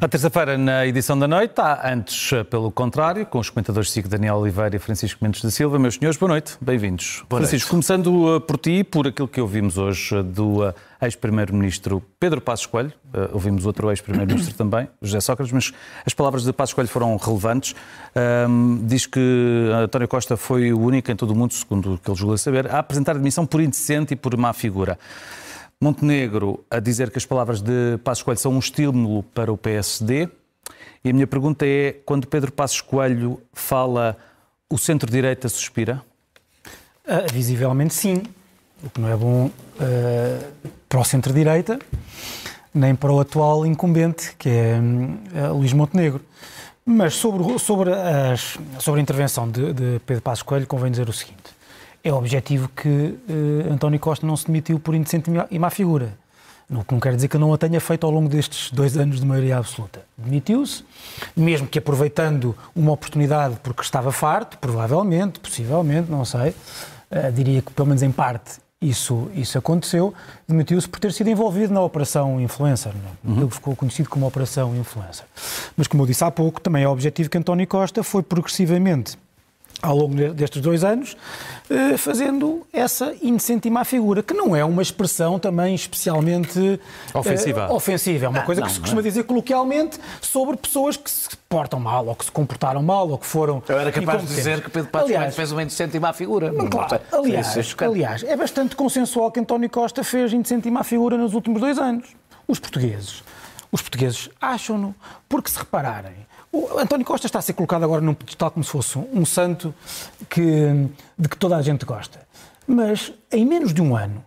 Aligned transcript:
A 0.00 0.06
terça-feira, 0.06 0.56
na 0.56 0.86
edição 0.86 1.18
da 1.18 1.26
noite, 1.26 1.54
há 1.60 1.92
antes, 1.92 2.30
pelo 2.48 2.70
contrário, 2.70 3.26
com 3.26 3.40
os 3.40 3.50
comentadores 3.50 3.90
SIC 3.90 4.06
Daniel 4.06 4.36
Oliveira 4.36 4.76
e 4.76 4.78
Francisco 4.78 5.18
Mendes 5.20 5.42
da 5.42 5.50
Silva. 5.50 5.76
Meus 5.76 5.96
senhores, 5.96 6.16
boa 6.16 6.28
noite, 6.28 6.56
bem-vindos. 6.60 7.24
Francisco, 7.28 7.68
começando 7.68 8.36
uh, 8.36 8.40
por 8.40 8.58
ti, 8.58 8.84
por 8.84 9.08
aquilo 9.08 9.26
que 9.26 9.40
ouvimos 9.40 9.76
hoje 9.76 10.14
uh, 10.14 10.22
do 10.22 10.72
ex-primeiro-ministro 11.02 12.00
Pedro 12.20 12.40
Passos 12.40 12.66
Coelho, 12.66 12.92
ouvimos 13.32 13.66
outro 13.66 13.90
ex-primeiro-ministro 13.90 14.54
também, 14.58 14.88
José 15.02 15.20
Sócrates, 15.20 15.52
mas 15.52 15.72
as 16.06 16.14
palavras 16.14 16.44
de 16.44 16.52
Passos 16.52 16.74
Coelho 16.74 16.88
foram 16.88 17.16
relevantes. 17.16 17.74
Um, 18.48 18.86
diz 18.86 19.04
que 19.04 19.20
António 19.82 20.06
Costa 20.06 20.36
foi 20.36 20.72
o 20.72 20.78
único 20.78 21.10
em 21.10 21.16
todo 21.16 21.32
o 21.32 21.34
mundo, 21.34 21.52
segundo 21.52 21.94
o 21.94 21.98
que 21.98 22.08
ele 22.08 22.16
julga 22.16 22.36
saber, 22.36 22.70
a 22.70 22.78
apresentar 22.78 23.16
admissão 23.16 23.44
por 23.44 23.60
indecente 23.60 24.14
e 24.14 24.16
por 24.16 24.36
má 24.36 24.52
figura. 24.52 24.96
Montenegro 25.80 26.64
a 26.68 26.80
dizer 26.80 27.08
que 27.10 27.18
as 27.18 27.24
palavras 27.24 27.62
de 27.62 27.98
Passos 28.02 28.24
Coelho 28.24 28.40
são 28.40 28.52
um 28.52 28.58
estímulo 28.58 29.22
para 29.22 29.52
o 29.52 29.56
PSD. 29.56 30.28
E 31.04 31.10
a 31.10 31.12
minha 31.12 31.26
pergunta 31.26 31.64
é: 31.64 31.92
quando 32.04 32.26
Pedro 32.26 32.50
Passos 32.50 32.80
Coelho 32.80 33.40
fala, 33.52 34.16
o 34.68 34.76
centro-direita 34.76 35.48
suspira? 35.48 36.02
Uh, 37.06 37.32
visivelmente 37.32 37.94
sim. 37.94 38.22
O 38.82 38.90
que 38.90 39.00
não 39.00 39.08
é 39.08 39.16
bom 39.16 39.46
uh, 39.46 40.70
para 40.88 41.00
o 41.00 41.04
centro-direita, 41.04 41.78
nem 42.74 42.94
para 42.94 43.12
o 43.12 43.20
atual 43.20 43.64
incumbente, 43.64 44.34
que 44.36 44.48
é 44.48 44.78
uh, 44.78 45.54
Luís 45.54 45.72
Montenegro. 45.72 46.20
Mas 46.84 47.14
sobre, 47.14 47.56
sobre, 47.58 47.92
as, 47.92 48.58
sobre 48.80 48.98
a 48.98 49.02
intervenção 49.02 49.48
de, 49.48 49.72
de 49.72 50.00
Pedro 50.04 50.22
Passos 50.22 50.42
Coelho, 50.42 50.66
convém 50.66 50.90
dizer 50.90 51.08
o 51.08 51.12
seguinte 51.12 51.57
é 52.08 52.12
objetivo 52.12 52.68
que 52.74 52.88
uh, 52.88 53.72
António 53.72 54.00
Costa 54.00 54.26
não 54.26 54.36
se 54.36 54.46
demitiu 54.46 54.78
por 54.78 54.94
indecente 54.94 55.30
e 55.50 55.58
má 55.58 55.70
figura. 55.70 56.16
O 56.70 56.84
que 56.84 56.92
não 56.92 57.00
quer 57.00 57.14
dizer 57.14 57.28
que 57.28 57.38
não 57.38 57.52
a 57.54 57.56
tenha 57.56 57.80
feito 57.80 58.04
ao 58.04 58.12
longo 58.12 58.28
destes 58.28 58.70
dois 58.70 58.98
anos 58.98 59.20
de 59.20 59.26
maioria 59.26 59.56
absoluta. 59.56 60.02
Demitiu-se, 60.18 60.84
mesmo 61.34 61.66
que 61.66 61.78
aproveitando 61.78 62.54
uma 62.76 62.92
oportunidade 62.92 63.56
porque 63.62 63.80
estava 63.82 64.12
farto, 64.12 64.58
provavelmente, 64.58 65.40
possivelmente, 65.40 66.10
não 66.10 66.26
sei, 66.26 66.50
uh, 66.50 67.32
diria 67.32 67.62
que 67.62 67.72
pelo 67.72 67.88
menos 67.88 68.02
em 68.02 68.12
parte 68.12 68.58
isso, 68.80 69.28
isso 69.34 69.58
aconteceu, 69.58 70.14
demitiu-se 70.46 70.88
por 70.88 71.00
ter 71.00 71.12
sido 71.12 71.28
envolvido 71.28 71.72
na 71.72 71.80
Operação 71.82 72.40
Influencer, 72.40 72.92
não? 73.24 73.36
É? 73.36 73.40
Uhum. 73.40 73.50
ficou 73.50 73.74
conhecido 73.74 74.08
como 74.08 74.26
Operação 74.26 74.76
Influencer. 74.76 75.26
Mas, 75.76 75.86
como 75.88 76.02
eu 76.02 76.06
disse 76.06 76.22
há 76.22 76.30
pouco, 76.30 76.60
também 76.60 76.84
é 76.84 76.88
objetivo 76.88 77.28
que 77.28 77.38
António 77.38 77.66
Costa 77.66 78.02
foi 78.02 78.22
progressivamente 78.22 79.18
ao 79.80 79.96
longo 79.96 80.14
destes 80.32 80.60
dois 80.60 80.82
anos, 80.82 81.16
eh, 81.70 81.96
fazendo 81.96 82.66
essa 82.72 83.14
indecente 83.22 83.68
e 83.68 83.70
má 83.70 83.84
figura, 83.84 84.22
que 84.22 84.34
não 84.34 84.54
é 84.56 84.64
uma 84.64 84.82
expressão 84.82 85.38
também 85.38 85.74
especialmente 85.74 86.80
ofensiva. 87.14 87.68
Uh, 87.68 87.74
ofensiva. 87.74 88.26
É 88.26 88.28
uma 88.28 88.42
coisa 88.42 88.60
não, 88.60 88.68
que 88.68 88.74
se 88.74 88.80
costuma 88.80 89.00
é. 89.00 89.04
dizer 89.04 89.24
coloquialmente 89.24 89.98
sobre 90.20 90.56
pessoas 90.56 90.96
que 90.96 91.10
se 91.10 91.36
portam 91.48 91.78
mal, 91.78 92.06
ou 92.06 92.14
que 92.14 92.24
se 92.24 92.32
comportaram 92.32 92.82
mal, 92.82 93.08
ou 93.08 93.18
que 93.18 93.26
foram. 93.26 93.62
Eu 93.68 93.78
era 93.78 93.92
capaz 93.92 94.22
de 94.22 94.34
dizer 94.34 94.62
que 94.62 94.70
Pedro 94.70 94.90
Passos 94.90 95.10
aliás, 95.10 95.36
fez 95.36 95.52
uma 95.52 95.62
indecente 95.62 95.96
e 95.96 96.00
má 96.00 96.12
figura. 96.12 96.50
Não, 96.50 96.68
claro, 96.68 97.00
aliás, 97.12 97.76
aliás, 97.80 98.22
é 98.24 98.36
bastante 98.36 98.74
consensual 98.74 99.30
que 99.30 99.38
António 99.38 99.70
Costa 99.70 100.02
fez 100.02 100.32
indecente 100.32 100.66
e 100.66 100.70
má 100.70 100.82
figura 100.82 101.16
nos 101.16 101.34
últimos 101.34 101.60
dois 101.60 101.78
anos. 101.78 102.08
Os 102.48 102.58
portugueses. 102.58 103.22
Os 103.70 103.82
portugueses 103.82 104.30
acham-no, 104.40 104.94
porque 105.28 105.50
se 105.50 105.58
repararem, 105.58 106.26
o 106.58 106.78
António 106.78 107.06
Costa 107.06 107.26
está 107.26 107.38
a 107.38 107.42
ser 107.42 107.52
colocado 107.52 107.84
agora 107.84 108.00
num 108.00 108.14
pedestal 108.14 108.50
como 108.50 108.64
se 108.64 108.70
fosse 108.70 108.98
um 108.98 109.24
santo 109.24 109.74
que, 110.28 110.88
de 111.16 111.28
que 111.28 111.36
toda 111.36 111.56
a 111.56 111.62
gente 111.62 111.84
gosta. 111.84 112.26
Mas 112.66 113.12
em 113.30 113.46
menos 113.46 113.72
de 113.72 113.80
um 113.80 113.94
ano, 113.96 114.24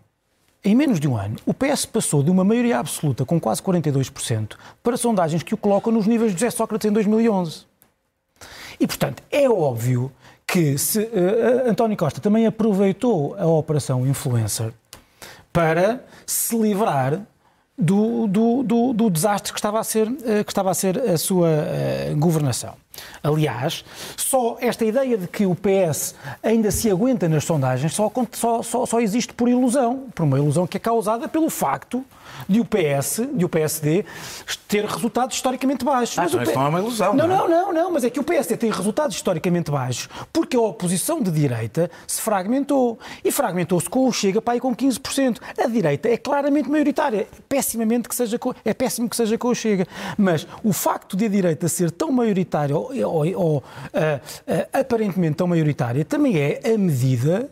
em 0.63 0.75
menos 0.75 0.99
de 0.99 1.07
um 1.07 1.17
ano, 1.17 1.37
o 1.45 1.53
PS 1.53 1.85
passou 1.85 2.23
de 2.23 2.31
uma 2.31 2.43
maioria 2.43 2.79
absoluta 2.79 3.25
com 3.25 3.39
quase 3.39 3.61
42% 3.61 4.55
para 4.81 4.95
sondagens 4.95 5.43
que 5.43 5.53
o 5.53 5.57
colocam 5.57 5.91
nos 5.91 6.07
níveis 6.07 6.33
de 6.33 6.39
José 6.39 6.51
Sócrates 6.51 6.89
em 6.89 6.93
2011. 6.93 7.65
E, 8.79 8.87
portanto, 8.87 9.21
é 9.31 9.49
óbvio 9.49 10.11
que 10.47 10.77
se, 10.77 10.99
uh, 10.99 11.69
António 11.69 11.97
Costa 11.97 12.19
também 12.19 12.45
aproveitou 12.45 13.35
a 13.37 13.45
operação 13.45 14.05
influencer 14.05 14.73
para 15.51 16.03
se 16.25 16.57
livrar 16.57 17.21
do, 17.81 18.27
do, 18.27 18.63
do, 18.63 18.93
do, 18.93 19.09
desastre 19.09 19.51
que 19.51 19.59
estava 19.59 19.79
a 19.79 19.83
ser, 19.83 20.07
eh, 20.23 20.43
que 20.43 20.51
estava 20.51 20.69
a, 20.69 20.73
ser 20.73 20.99
a 20.99 21.17
sua 21.17 21.49
uh, 21.49 22.15
governação. 22.17 22.75
Aliás, 23.23 23.85
só 24.17 24.57
esta 24.59 24.83
ideia 24.83 25.17
de 25.17 25.27
que 25.27 25.45
o 25.45 25.55
PS 25.55 26.15
ainda 26.41 26.71
se 26.71 26.89
aguenta 26.89 27.29
nas 27.29 27.43
sondagens 27.43 27.93
só, 27.93 28.11
só, 28.63 28.85
só, 28.85 28.99
existe 28.99 29.33
por 29.33 29.47
ilusão, 29.47 30.07
por 30.13 30.23
uma 30.23 30.37
ilusão 30.37 30.67
que 30.67 30.77
é 30.77 30.79
causada 30.79 31.27
pelo 31.27 31.49
facto 31.49 32.03
de 32.47 32.59
o 32.59 32.65
PS, 32.65 33.21
de 33.33 33.45
o 33.45 33.49
PSD, 33.49 34.05
ter 34.67 34.85
resultados 34.85 35.35
historicamente 35.35 35.85
baixos. 35.85 36.17
Ah, 36.17 36.23
mas 36.23 36.33
isso 36.33 36.55
não 36.55 36.65
é 36.65 36.69
uma 36.69 36.79
ilusão. 36.79 37.13
Não, 37.13 37.27
não, 37.27 37.47
não, 37.47 37.73
não, 37.73 37.91
mas 37.91 38.03
é 38.03 38.09
que 38.09 38.19
o 38.19 38.23
PSD 38.23 38.57
tem 38.57 38.71
resultados 38.71 39.15
historicamente 39.15 39.69
baixos 39.69 40.09
porque 40.31 40.55
a 40.55 40.61
oposição 40.61 41.21
de 41.21 41.31
direita 41.31 41.91
se 42.07 42.21
fragmentou. 42.21 42.97
E 43.23 43.31
fragmentou-se 43.31 43.89
com 43.89 44.07
o 44.07 44.11
Chega 44.11 44.41
para 44.41 44.53
aí 44.53 44.59
com 44.59 44.75
15%. 44.75 45.37
A 45.63 45.67
direita 45.67 46.09
é 46.09 46.17
claramente 46.17 46.69
maioritária. 46.69 47.27
Pessimamente 47.47 48.09
que 48.09 48.15
seja 48.15 48.39
com, 48.39 48.53
é 48.63 48.73
péssimo 48.73 49.09
que 49.09 49.15
seja 49.15 49.37
com 49.37 49.49
o 49.49 49.55
Chega. 49.55 49.87
Mas 50.17 50.47
o 50.63 50.73
facto 50.73 51.15
de 51.15 51.25
a 51.25 51.29
direita 51.29 51.67
ser 51.67 51.91
tão 51.91 52.11
maioritária 52.11 52.75
ou, 52.81 53.09
ou, 53.09 53.35
ou 53.35 53.57
uh, 53.57 53.61
uh, 53.61 54.79
aparentemente 54.79 55.35
tão 55.35 55.47
maioritária 55.47 56.03
também 56.05 56.37
é 56.37 56.73
a 56.73 56.77
medida 56.77 57.49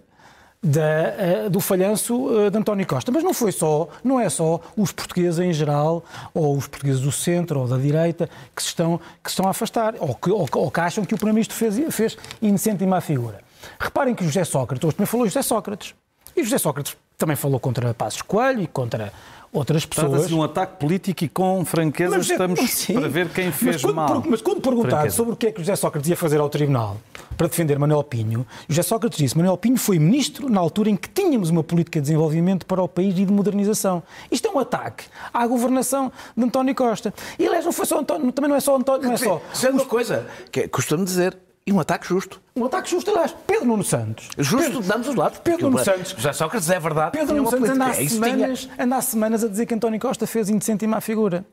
da, 0.61 1.45
uh, 1.45 1.49
do 1.49 1.59
falhanço 1.59 2.15
uh, 2.15 2.51
de 2.51 2.57
António 2.57 2.85
Costa. 2.85 3.11
Mas 3.11 3.23
não 3.23 3.33
foi 3.33 3.51
só, 3.51 3.87
não 4.03 4.19
é 4.19 4.29
só 4.29 4.59
os 4.75 4.91
portugueses 4.91 5.39
em 5.39 5.53
geral, 5.53 6.03
ou 6.33 6.57
os 6.57 6.67
portugueses 6.67 7.01
do 7.01 7.11
centro 7.11 7.61
ou 7.61 7.67
da 7.67 7.77
direita, 7.77 8.29
que 8.55 8.61
se 8.61 8.69
estão, 8.69 8.99
que 9.23 9.29
se 9.29 9.33
estão 9.33 9.47
a 9.47 9.51
afastar, 9.51 9.95
ou 9.99 10.13
que, 10.15 10.29
ou, 10.29 10.47
ou 10.53 10.71
que 10.71 10.79
acham 10.79 11.05
que 11.05 11.13
o 11.13 11.17
Primeiro-Ministro 11.17 11.55
fez, 11.55 11.93
fez 11.93 12.17
inocente 12.41 12.83
e 12.83 12.87
má 12.87 13.01
figura. 13.01 13.41
Reparem 13.79 14.13
que 14.13 14.23
José 14.23 14.43
Sócrates, 14.43 14.85
hoje 14.85 14.95
também 14.95 15.07
falou 15.07 15.25
José 15.25 15.41
Sócrates, 15.41 15.95
e 16.35 16.43
José 16.43 16.57
Sócrates 16.57 16.95
também 17.19 17.35
falou 17.35 17.59
contra 17.59 17.93
Passos 17.93 18.21
Coelho 18.21 18.61
e 18.61 18.67
contra 18.67 19.13
outras 19.51 19.85
pessoas. 19.85 20.09
Trata-se 20.09 20.29
de 20.29 20.35
um 20.35 20.43
ataque 20.43 20.79
político 20.79 21.23
e 21.25 21.27
com 21.27 21.65
franqueza 21.65 22.17
mas, 22.17 22.29
é 22.29 22.33
estamos 22.33 22.59
sim, 22.71 22.93
para 22.93 23.09
ver 23.09 23.29
quem 23.29 23.51
fez 23.51 23.75
mas 23.75 23.81
quando, 23.81 23.95
mal. 23.95 24.23
Mas 24.25 24.41
quando 24.41 24.61
perguntado 24.61 24.93
franqueza. 24.93 25.15
sobre 25.15 25.33
o 25.33 25.35
que 25.35 25.47
é 25.47 25.51
que 25.51 25.59
José 25.59 25.75
Sócrates 25.75 26.09
ia 26.09 26.15
fazer 26.15 26.39
ao 26.39 26.49
Tribunal 26.49 26.97
para 27.35 27.47
defender 27.47 27.77
Manuel 27.77 28.03
Pinho, 28.03 28.45
José 28.67 28.83
Sócrates 28.83 29.17
disse 29.17 29.37
Manuel 29.37 29.57
Pinho 29.57 29.77
foi 29.77 29.99
ministro 29.99 30.49
na 30.49 30.59
altura 30.59 30.89
em 30.89 30.95
que 30.95 31.09
tínhamos 31.09 31.49
uma 31.49 31.63
política 31.63 31.99
de 31.99 32.03
desenvolvimento 32.03 32.65
para 32.65 32.81
o 32.81 32.87
país 32.87 33.17
e 33.17 33.25
de 33.25 33.33
modernização. 33.33 34.01
Isto 34.31 34.47
é 34.47 34.51
um 34.51 34.59
ataque 34.59 35.05
à 35.33 35.45
governação 35.45 36.11
de 36.37 36.43
António 36.43 36.73
Costa. 36.73 37.13
E 37.37 37.45
aliás, 37.45 37.65
não 37.65 37.73
foi 37.73 37.85
só 37.85 37.99
António, 37.99 38.31
também 38.31 38.49
não 38.49 38.55
é 38.55 38.61
só 38.61 38.75
António, 38.77 39.07
não 39.07 39.13
é 39.13 39.17
só. 39.17 39.41
Sendo 39.53 39.73
uma 39.73 39.85
coisa 39.85 40.25
que 40.51 40.67
costumo 40.67 41.03
dizer, 41.03 41.37
e 41.69 41.71
um 41.71 41.79
ataque 41.79 42.07
justo. 42.07 42.41
Um 42.55 42.65
ataque 42.65 42.89
justo, 42.89 43.11
aliás. 43.11 43.35
Pedro 43.45 43.65
Nuno 43.65 43.83
Santos. 43.83 44.27
Justo 44.39 44.65
Pedro, 44.65 44.81
de 44.81 44.91
ambos 44.91 45.07
os 45.07 45.15
lados. 45.15 45.37
Pedro 45.37 45.69
Nuno 45.69 45.83
Santos. 45.83 46.15
Já 46.17 46.33
Sócrates 46.33 46.67
é 46.67 46.79
verdade. 46.79 47.11
Pedro 47.11 47.35
Nuno 47.35 47.51
Santos 47.51 47.69
anda 47.69 47.85
há, 47.85 47.93
semanas, 47.93 48.69
anda 48.79 48.95
há 48.95 49.01
semanas 49.03 49.43
a 49.43 49.47
dizer 49.47 49.67
que 49.67 49.73
António 49.75 49.99
Costa 49.99 50.25
fez 50.25 50.49
indecente 50.49 50.83
e 50.83 50.87
má 50.87 50.99
figura. 50.99 51.45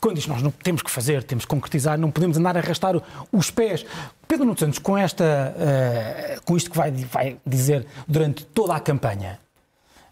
Quando 0.00 0.16
diz 0.16 0.26
nós 0.26 0.42
não 0.42 0.50
temos 0.50 0.80
que 0.80 0.90
fazer, 0.90 1.22
temos 1.22 1.44
que 1.44 1.50
concretizar, 1.50 1.98
não 1.98 2.10
podemos 2.10 2.38
andar 2.38 2.56
a 2.56 2.60
arrastar 2.60 2.94
os 3.30 3.50
pés. 3.50 3.84
Pedro 4.26 4.46
Nuno 4.46 4.58
Santos, 4.58 4.78
com, 4.78 4.96
esta, 4.96 5.54
uh, 5.54 6.42
com 6.46 6.56
isto 6.56 6.70
que 6.70 6.76
vai, 6.78 6.90
vai 6.92 7.36
dizer 7.44 7.86
durante 8.06 8.46
toda 8.46 8.74
a 8.74 8.80
campanha, 8.80 9.38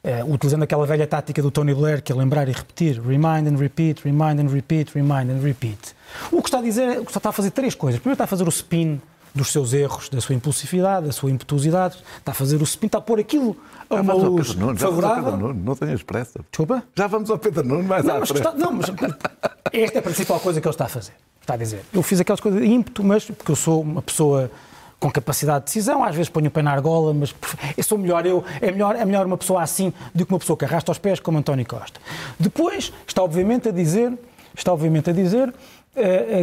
uh, 0.05 0.31
utilizando 0.31 0.65
aquela 0.65 0.84
velha 0.84 1.06
tática 1.06 1.41
do 1.41 1.50
Tony 1.50 1.72
Blair, 1.72 2.03
que 2.03 2.12
é 2.12 2.15
lembrar 2.15 2.47
e 2.47 2.53
repetir, 2.53 3.00
remind 3.00 3.49
and 3.49 3.56
repeat, 3.56 4.03
remind 4.05 4.39
and 4.39 4.53
repeat, 4.53 4.93
remind 4.95 5.31
and 5.31 5.43
repeat. 5.43 5.95
O 6.31 6.43
que 6.43 6.49
está 6.49 6.59
a 6.59 6.62
dizer, 6.62 6.99
o 6.99 7.06
que 7.06 7.11
está 7.16 7.31
a 7.31 7.33
fazer 7.33 7.53
três 7.53 7.75
coisas. 7.75 7.99
Primeiro 7.99 8.16
está 8.16 8.25
a 8.25 8.28
fazer 8.28 8.45
o 8.45 8.50
spin 8.50 9.01
dos 9.36 9.53
seus 9.53 9.72
erros, 9.72 10.09
da 10.09 10.21
sua 10.21 10.34
impulsividade, 10.34 11.06
da 11.06 11.12
sua 11.12 11.30
impetuosidade, 11.30 11.98
está 12.18 12.33
a 12.33 12.34
fazer 12.34 12.60
o 12.60 12.65
spin, 12.65 12.86
está 12.86 12.98
a 12.98 13.00
pôr 13.00 13.21
aquilo 13.21 13.56
a 13.88 13.97
uma 13.97 14.15
luz 14.15 14.54
Nuno, 14.54 14.77
favorável. 14.78 15.36
Nuno, 15.36 15.54
não 15.62 15.77
tenhas 15.77 16.03
pressa. 16.03 16.41
Desculpa? 16.50 16.83
Já 16.94 17.06
vamos 17.06 17.30
ao 17.30 17.38
Pedro 17.38 17.62
Nuno 17.65 17.84
mais 17.84 18.04
não, 18.04 18.16
à 18.16 18.21
mas 18.21 18.30
está, 18.30 18.53
não, 18.53 18.72
mas 18.72 18.86
esta 19.72 19.98
é 19.98 19.98
a 19.98 20.03
principal 20.03 20.41
coisa 20.41 20.60
que 20.60 20.66
ele 20.66 20.74
está 20.74 20.86
a 20.86 20.88
fazer. 20.88 21.12
Está 21.41 21.54
a 21.54 21.56
dizer. 21.56 21.83
Eu 21.92 22.03
fiz 22.03 22.18
aquelas 22.18 22.41
coisas 22.41 22.60
de 22.60 22.66
ímpeto, 22.66 23.04
mas 23.04 23.24
porque 23.24 23.53
eu 23.53 23.56
sou 23.56 23.83
uma 23.83 24.03
pessoa 24.03 24.50
com 24.98 25.10
capacidade 25.10 25.60
de 25.60 25.65
decisão, 25.66 26.03
às 26.03 26.15
vezes 26.15 26.30
ponho 26.30 26.48
o 26.48 26.50
pé 26.50 26.62
na 26.62 26.72
argola, 26.72 27.12
mas 27.12 27.34
eu 27.77 27.84
sou 27.84 27.98
melhor, 27.98 28.24
eu, 28.24 28.42
é, 28.60 28.72
melhor, 28.72 28.97
é 28.97 29.04
melhor 29.04 29.27
uma 29.27 29.36
pessoa 29.36 29.62
assim 29.62 29.92
do 30.15 30.24
que 30.24 30.33
uma 30.33 30.38
pessoa 30.38 30.56
que 30.56 30.65
arrasta 30.65 30.91
os 30.91 30.98
pés 30.98 31.21
como 31.21 31.38
António 31.38 31.66
Costa. 31.66 32.00
Depois 32.41 32.92
está 33.06 33.22
obviamente 33.22 33.68
a 33.68 33.72
dizer, 33.72 34.12
está 34.56 34.72
obviamente 34.72 35.10
a 35.10 35.12
dizer 35.12 35.53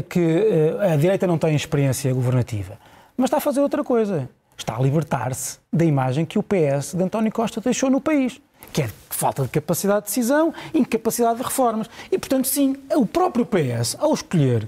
que 0.09 0.19
uh, 0.19 0.93
a 0.93 0.95
direita 0.95 1.27
não 1.27 1.37
tem 1.37 1.55
experiência 1.55 2.13
governativa 2.13 2.77
mas 3.17 3.27
está 3.27 3.37
a 3.37 3.41
fazer 3.41 3.61
outra 3.61 3.83
coisa. 3.83 4.29
Está 4.57 4.75
a 4.77 4.81
libertar-se 4.81 5.57
da 5.71 5.83
imagem 5.83 6.25
que 6.25 6.37
o 6.37 6.43
PS 6.43 6.93
de 6.93 7.03
António 7.03 7.31
Costa 7.31 7.59
deixou 7.59 7.89
no 7.89 7.99
país, 7.99 8.39
que 8.71 8.83
é 8.83 8.89
falta 9.09 9.43
de 9.43 9.49
capacidade 9.49 10.01
de 10.01 10.05
decisão, 10.07 10.53
incapacidade 10.73 11.37
de 11.37 11.43
reformas. 11.43 11.89
E, 12.11 12.17
portanto, 12.17 12.47
sim, 12.47 12.75
o 12.95 13.05
próprio 13.05 13.45
PS, 13.45 13.95
ao 13.99 14.13
escolher 14.13 14.67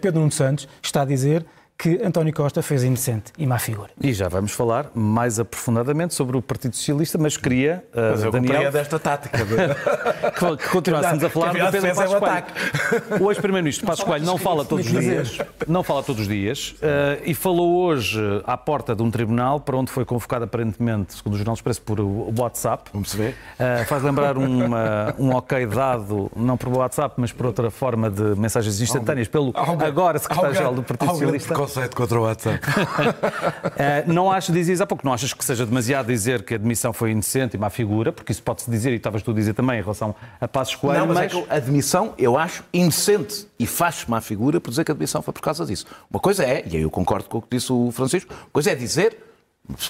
Pedro 0.00 0.20
Nuno 0.20 0.32
Santos 0.32 0.68
está 0.82 1.02
a 1.02 1.04
dizer 1.04 1.44
que 1.76 2.00
António 2.02 2.32
Costa 2.32 2.62
fez 2.62 2.84
inocente 2.84 3.32
e 3.36 3.46
má 3.46 3.58
figura. 3.58 3.90
E 4.00 4.12
já 4.12 4.28
vamos 4.28 4.52
falar 4.52 4.90
mais 4.94 5.38
aprofundadamente 5.38 6.14
sobre 6.14 6.36
o 6.36 6.42
Partido 6.42 6.76
Socialista, 6.76 7.18
mas 7.18 7.36
queria, 7.36 7.84
uh, 7.92 8.00
mas 8.12 8.24
eu 8.24 8.30
Daniel... 8.30 8.70
desta 8.70 8.98
tática. 8.98 9.44
De... 9.44 9.54
que, 10.30 10.56
que 10.56 10.68
continuássemos 10.70 11.24
a 11.24 11.28
falar 11.28 11.52
do 11.52 11.72
Pedro 11.72 11.94
Passos 11.94 12.18
Coelho. 12.18 13.24
O 13.24 13.30
ex-primeiro-ministro 13.30 13.86
Passos 13.86 14.04
Coelho 14.04 14.24
não 14.24 14.38
fala 14.38 14.64
todos 14.64 14.86
os 14.86 14.92
dias, 14.92 15.38
não 15.66 15.82
fala 15.82 16.02
todos 16.02 16.22
os 16.22 16.28
dias, 16.28 16.76
uh, 16.78 17.20
e 17.24 17.34
falou 17.34 17.74
hoje 17.84 18.20
à 18.46 18.56
porta 18.56 18.94
de 18.94 19.02
um 19.02 19.10
tribunal 19.10 19.60
para 19.60 19.76
onde 19.76 19.90
foi 19.90 20.04
convocado 20.04 20.44
aparentemente, 20.44 21.14
segundo 21.14 21.34
o 21.34 21.36
Jornal 21.36 21.54
Expresso, 21.54 21.82
por 21.82 21.98
WhatsApp. 22.00 22.90
Vamos 22.92 23.12
ver. 23.14 23.34
Uh, 23.58 23.84
faz 23.86 24.02
lembrar 24.02 24.38
uma, 24.38 25.14
um 25.18 25.34
ok 25.34 25.66
dado, 25.66 26.30
não 26.36 26.56
por 26.56 26.68
WhatsApp, 26.68 27.14
mas 27.18 27.32
por 27.32 27.46
outra 27.46 27.70
forma 27.70 28.08
de 28.10 28.22
mensagens 28.38 28.80
instantâneas, 28.80 29.28
pelo 29.28 29.52
agora 29.54 30.18
secretário-geral 30.18 30.74
do 30.74 30.82
Partido 30.82 31.10
Socialista 31.10 31.63
preconceito 31.64 31.96
contra 31.96 32.20
o 32.20 32.22
WhatsApp. 32.22 32.60
uh, 32.68 34.06
não 34.12 34.30
acho, 34.30 34.52
dizias 34.52 34.80
há 34.80 34.86
pouco, 34.86 35.04
não 35.04 35.12
achas 35.12 35.32
que 35.32 35.44
seja 35.44 35.64
demasiado 35.64 36.06
dizer 36.06 36.42
que 36.42 36.54
a 36.54 36.56
admissão 36.56 36.92
foi 36.92 37.10
indecente 37.10 37.56
e 37.56 37.58
má 37.58 37.70
figura, 37.70 38.12
porque 38.12 38.32
isso 38.32 38.42
pode-se 38.42 38.70
dizer, 38.70 38.92
e 38.92 38.96
estavas 38.96 39.22
tu 39.22 39.30
a 39.30 39.34
dizer 39.34 39.54
também 39.54 39.78
em 39.78 39.82
relação 39.82 40.14
a 40.40 40.46
Passos 40.46 40.76
Coelho, 40.76 41.00
não, 41.00 41.06
mas, 41.06 41.16
mas... 41.16 41.26
É 41.26 41.28
que 41.28 41.50
a 41.50 41.56
admissão 41.56 42.14
eu 42.18 42.36
acho 42.36 42.64
indecente 42.72 43.46
e 43.58 43.66
faz 43.66 44.04
má 44.06 44.20
figura 44.20 44.60
por 44.60 44.70
dizer 44.70 44.84
que 44.84 44.90
a 44.90 44.94
admissão 44.94 45.22
foi 45.22 45.32
por 45.32 45.42
causa 45.42 45.64
disso. 45.64 45.86
Uma 46.10 46.20
coisa 46.20 46.44
é, 46.44 46.64
e 46.66 46.76
aí 46.76 46.82
eu 46.82 46.90
concordo 46.90 47.28
com 47.28 47.38
o 47.38 47.42
que 47.42 47.56
disse 47.56 47.72
o 47.72 47.90
Francisco, 47.90 48.32
uma 48.32 48.50
coisa 48.52 48.70
é 48.70 48.74
dizer 48.74 49.16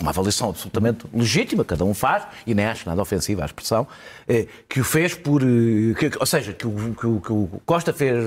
uma 0.00 0.10
avaliação 0.10 0.50
absolutamente 0.50 1.04
legítima, 1.12 1.64
cada 1.64 1.84
um 1.84 1.92
faz, 1.92 2.24
e 2.46 2.54
nem 2.54 2.64
acho 2.64 2.88
nada 2.88 3.02
ofensiva 3.02 3.42
a 3.42 3.46
expressão, 3.46 3.88
eh, 4.28 4.46
que 4.68 4.80
o 4.80 4.84
fez 4.84 5.14
por. 5.14 5.42
Eh, 5.42 5.94
que, 5.98 6.12
ou 6.16 6.26
seja, 6.26 6.52
que 6.52 6.64
o, 6.64 6.94
que 6.94 7.04
o, 7.04 7.20
que 7.20 7.32
o 7.32 7.60
Costa 7.66 7.92
fez 7.92 8.24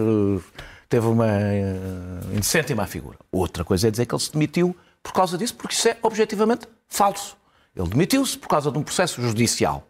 teve 0.89 1.06
uma 1.07 1.25
uh, 1.25 2.34
indecente 2.34 2.72
e 2.72 2.75
má 2.75 2.88
figura. 2.88 3.18
Outra 3.31 3.63
coisa 3.63 3.88
é 3.88 3.92
dizer 3.92 4.06
que 4.06 4.16
ele 4.16 4.22
se 4.22 4.31
demitiu 4.31 4.75
por 5.04 5.13
causa 5.13 5.38
disso, 5.38 5.56
porque 5.56 5.74
isso 5.74 5.88
é 5.88 5.98
objetivamente 6.01 6.68
falso. 6.88 7.38
Ele 7.75 7.88
demitiu-se 7.89 8.38
por 8.38 8.48
causa 8.48 8.72
de 8.72 8.78
um 8.78 8.84
processo 8.84 9.22
judicial. 9.22 9.88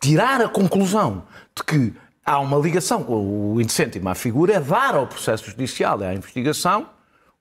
Tirar 0.00 0.40
a 0.40 0.48
conclusão 0.48 1.24
de 1.54 1.64
que 1.64 1.94
há 2.24 2.38
uma 2.38 2.56
ligação 2.58 3.02
com 3.02 3.54
o 3.54 3.60
indecente 3.60 3.98
e 3.98 4.00
má 4.00 4.14
figura 4.14 4.54
é 4.54 4.60
dar 4.60 4.94
ao 4.94 5.06
processo 5.06 5.50
judicial 5.50 6.00
e 6.00 6.04
à 6.04 6.14
investigação 6.14 6.88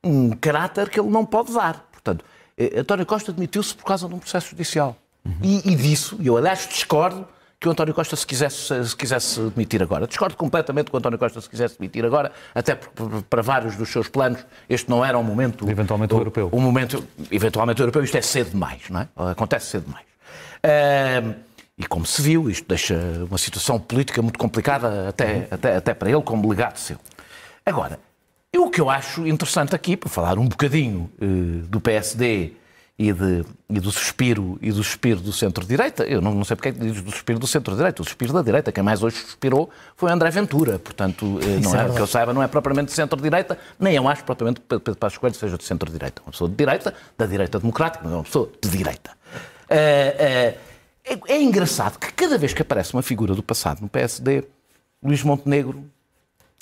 um 0.04 0.32
caráter 0.32 0.90
que 0.90 1.00
ele 1.00 1.10
não 1.10 1.26
pode 1.26 1.54
dar. 1.54 1.86
Portanto, 1.92 2.26
eh, 2.58 2.80
António 2.80 3.06
Costa 3.06 3.32
demitiu-se 3.32 3.76
por 3.76 3.86
causa 3.86 4.08
de 4.08 4.16
um 4.16 4.20
processo 4.20 4.50
judicial. 4.50 4.96
Uhum. 5.24 5.38
E, 5.44 5.72
e 5.72 5.76
disso, 5.76 6.18
eu 6.24 6.38
aliás 6.38 6.68
discordo 6.68 7.28
que 7.60 7.68
o 7.68 7.72
António 7.72 7.94
Costa 7.94 8.16
se 8.16 8.26
quisesse, 8.26 8.86
se 8.86 8.96
quisesse 8.96 9.40
demitir 9.50 9.82
agora. 9.82 10.06
Discordo 10.06 10.38
completamente 10.38 10.92
que 10.92 10.96
o 10.96 11.00
António 11.00 11.18
Costa 11.18 11.42
se 11.42 11.50
quisesse 11.50 11.78
demitir 11.80 12.06
agora, 12.06 12.32
até 12.54 12.76
porque 12.76 13.24
para 13.28 13.42
vários 13.42 13.76
dos 13.76 13.90
seus 13.90 14.08
planos 14.08 14.46
este 14.70 14.90
não 14.90 15.04
era 15.04 15.18
um 15.18 15.24
momento... 15.24 15.68
Eventualmente 15.70 16.14
o, 16.14 16.18
o 16.18 16.20
europeu. 16.20 16.50
Um 16.54 16.62
momento, 16.62 17.04
eventualmente 17.32 17.82
o 17.82 17.84
europeu, 17.84 18.04
isto 18.04 18.18
é 18.18 18.22
cedo 18.22 18.52
demais, 18.52 18.82
não 18.90 19.02
é? 19.02 19.08
Acontece 19.32 19.68
cedo 19.68 19.86
demais. 19.86 20.06
Uh, 20.64 21.36
e 21.78 21.86
como 21.86 22.06
se 22.06 22.22
viu, 22.22 22.50
isto 22.50 22.68
deixa 22.68 22.96
uma 23.28 23.38
situação 23.38 23.80
política 23.80 24.22
muito 24.22 24.38
complicada 24.38 25.10
até, 25.10 25.34
uhum. 25.34 25.48
até, 25.52 25.76
até 25.78 25.94
para 25.94 26.12
ele, 26.12 26.22
como 26.22 26.48
legado 26.48 26.78
seu. 26.78 26.98
Agora, 27.66 28.00
o 28.56 28.70
que 28.70 28.82
eu 28.82 28.90
acho 28.90 29.26
interessante 29.26 29.76
aqui, 29.76 29.98
para 29.98 30.10
falar 30.10 30.38
um 30.38 30.48
bocadinho 30.48 31.10
uh, 31.22 31.68
do 31.68 31.80
PSD 31.80 32.54
e, 33.00 33.14
de, 33.14 33.46
e, 33.70 33.80
do 33.80 33.92
suspiro 33.92 34.58
e 34.60 34.72
do 34.72 34.84
suspiro 34.84 35.20
do 35.20 35.32
centro-direita. 35.32 36.04
Eu 36.04 36.20
não, 36.20 36.34
não, 36.34 36.44
sei 36.44 36.56
porque 36.56 36.70
é 36.70 36.72
que 36.72 36.80
diz 36.80 37.02
do 37.02 37.12
suspiro 37.12 37.38
do 37.38 37.46
centro-direita, 37.46 38.02
o 38.02 38.06
suspiro 38.06 38.34
da 38.34 38.42
direita. 38.42 38.72
Quem 38.72 38.84
mais 38.84 39.04
hoje 39.04 39.18
suspirou 39.18 39.70
foi 39.96 40.12
André 40.12 40.32
Ventura. 40.32 40.80
Portanto, 40.80 41.40
eh, 41.44 41.60
não 41.62 41.80
é, 41.80 41.94
que 41.94 42.02
eu 42.02 42.08
saiba, 42.08 42.34
não 42.34 42.42
é 42.42 42.48
propriamente 42.48 42.88
de 42.88 42.94
centro-direita, 42.94 43.58
nem 43.80 43.96
eu 43.96 44.08
acho 44.08 44.24
propriamente 44.24 44.62
que 44.62 44.68
Pedro 44.68 44.96
Passos 44.96 45.20
Coelho 45.20 45.36
seja 45.36 45.58
de 45.58 45.64
centro-direita. 45.64 46.24
Uma 46.26 46.32
pessoa 46.32 46.50
de 46.50 46.56
direita, 46.56 46.94
da 47.16 47.26
direita 47.28 47.60
democrática, 47.60 48.04
mas 48.04 48.14
é 48.14 48.16
uma 48.16 48.24
pessoa 48.24 48.50
de 48.60 48.70
direita. 48.70 49.12
É, 49.70 50.58
é, 51.06 51.20
é 51.28 51.42
engraçado 51.42 52.00
que 52.00 52.12
cada 52.14 52.38
vez 52.38 52.54
que 52.54 52.64
aparece 52.64 52.94
uma 52.94 53.04
figura 53.04 53.36
do 53.36 53.44
passado 53.44 53.82
no 53.82 53.90
PSD, 53.90 54.44
Luís 55.04 55.22
Montenegro 55.22 55.86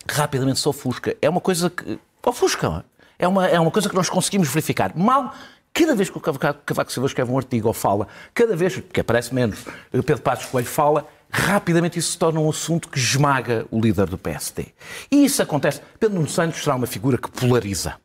rapidamente 0.06 0.60
se 0.60 0.68
ofusca. 0.68 1.16
É 1.22 1.30
uma 1.30 1.40
coisa 1.40 1.70
que. 1.70 1.98
ofusca, 2.26 2.84
é 3.18 3.28
uma, 3.28 3.48
é 3.48 3.60
uma 3.60 3.72
coisa 3.72 3.88
que 3.88 3.96
nós 3.96 4.10
conseguimos 4.10 4.50
verificar. 4.50 4.92
Mal 4.96 5.34
Cada 5.76 5.94
vez 5.94 6.10
que 6.10 6.18
o 6.18 6.22
Cavaco 6.22 6.90
Silva 6.90 7.06
escreve 7.06 7.30
um 7.30 7.38
artigo 7.38 7.68
ou 7.68 7.74
fala, 7.74 8.08
cada 8.34 8.56
vez 8.56 8.82
que 8.94 9.02
aparece 9.02 9.36
menos, 9.36 9.60
Pedro 9.92 10.22
Passos 10.22 10.46
Coelho 10.46 10.66
fala, 10.66 11.06
rapidamente 11.30 12.00
isso 12.00 12.14
se 12.14 12.18
torna 12.18 12.40
um 12.40 12.50
assunto 12.50 12.88
que 12.88 12.98
esmaga 12.98 13.66
o 13.70 13.82
líder 13.82 14.06
do 14.06 14.18
PSD. 14.18 14.68
E 15.12 15.26
isso 15.26 15.44
acontece. 15.44 15.82
Pedro 16.00 16.16
Nuno 16.16 16.30
Santos 16.30 16.64
será 16.64 16.78
uma 16.78 16.88
figura 16.88 17.18
que 17.18 17.30
polariza. 17.30 17.98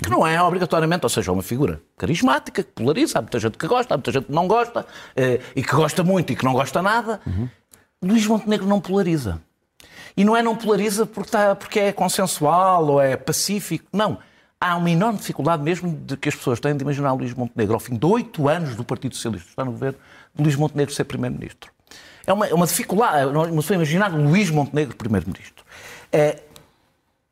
Que 0.00 0.08
não 0.08 0.24
é 0.24 0.40
obrigatoriamente, 0.40 1.04
ou 1.04 1.10
seja, 1.10 1.32
uma 1.32 1.42
figura 1.42 1.82
carismática, 1.98 2.62
que 2.62 2.70
polariza. 2.70 3.18
Há 3.18 3.22
muita 3.22 3.40
gente 3.40 3.58
que 3.58 3.66
gosta, 3.66 3.94
há 3.94 3.96
muita 3.96 4.12
gente 4.12 4.26
que 4.26 4.32
não 4.32 4.46
gosta, 4.46 4.86
eh, 5.16 5.40
e 5.56 5.64
que 5.64 5.74
gosta 5.74 6.04
muito 6.04 6.32
e 6.32 6.36
que 6.36 6.44
não 6.44 6.52
gosta 6.52 6.80
nada. 6.80 7.20
Uhum. 7.26 7.48
Luís 8.04 8.24
Montenegro 8.24 8.68
não 8.68 8.80
polariza. 8.80 9.42
E 10.16 10.24
não 10.24 10.36
é 10.36 10.44
não 10.44 10.54
polariza 10.54 11.06
porque, 11.06 11.26
está, 11.26 11.56
porque 11.56 11.80
é 11.80 11.92
consensual 11.92 12.86
ou 12.86 13.00
é 13.00 13.16
pacífico. 13.16 13.84
Não 13.92 14.16
há 14.64 14.76
uma 14.76 14.90
enorme 14.90 15.18
dificuldade 15.18 15.62
mesmo 15.62 15.94
de 16.06 16.16
que 16.16 16.28
as 16.28 16.34
pessoas 16.34 16.58
têm 16.58 16.74
de 16.74 16.82
imaginar 16.82 17.12
Luís 17.12 17.34
Montenegro, 17.34 17.74
ao 17.74 17.80
fim 17.80 17.96
de 17.96 18.06
oito 18.06 18.48
anos 18.48 18.74
do 18.74 18.82
Partido 18.82 19.14
Socialista, 19.14 19.50
está 19.50 19.64
no 19.64 19.72
governo, 19.72 19.98
de 20.34 20.42
Luís 20.42 20.56
Montenegro 20.56 20.94
ser 20.94 21.04
Primeiro-Ministro. 21.04 21.70
É 22.26 22.32
uma, 22.32 22.46
é 22.46 22.54
uma 22.54 22.66
dificuldade, 22.66 23.26
uma 23.26 23.46
pessoa 23.56 23.76
imaginar 23.76 24.08
Luís 24.08 24.50
Montenegro 24.50 24.96
Primeiro-Ministro. 24.96 25.62
É, 26.10 26.42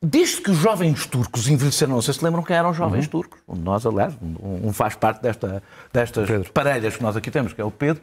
desde 0.02 0.42
que 0.42 0.50
os 0.50 0.58
jovens 0.58 1.06
turcos 1.06 1.48
envelheceram, 1.48 1.94
não 1.94 2.02
sei 2.02 2.12
se 2.12 2.22
lembram 2.22 2.42
quem 2.42 2.54
eram 2.54 2.70
os 2.70 2.76
jovens 2.76 3.06
uhum. 3.06 3.10
turcos, 3.10 3.40
nós, 3.48 3.86
aliás, 3.86 4.14
um, 4.20 4.68
um 4.68 4.72
faz 4.72 4.94
parte 4.94 5.22
desta, 5.22 5.62
destas 5.90 6.28
Pedro. 6.28 6.52
parelhas 6.52 6.96
que 6.96 7.02
nós 7.02 7.16
aqui 7.16 7.30
temos, 7.30 7.54
que 7.54 7.60
é 7.62 7.64
o 7.64 7.70
Pedro, 7.70 8.02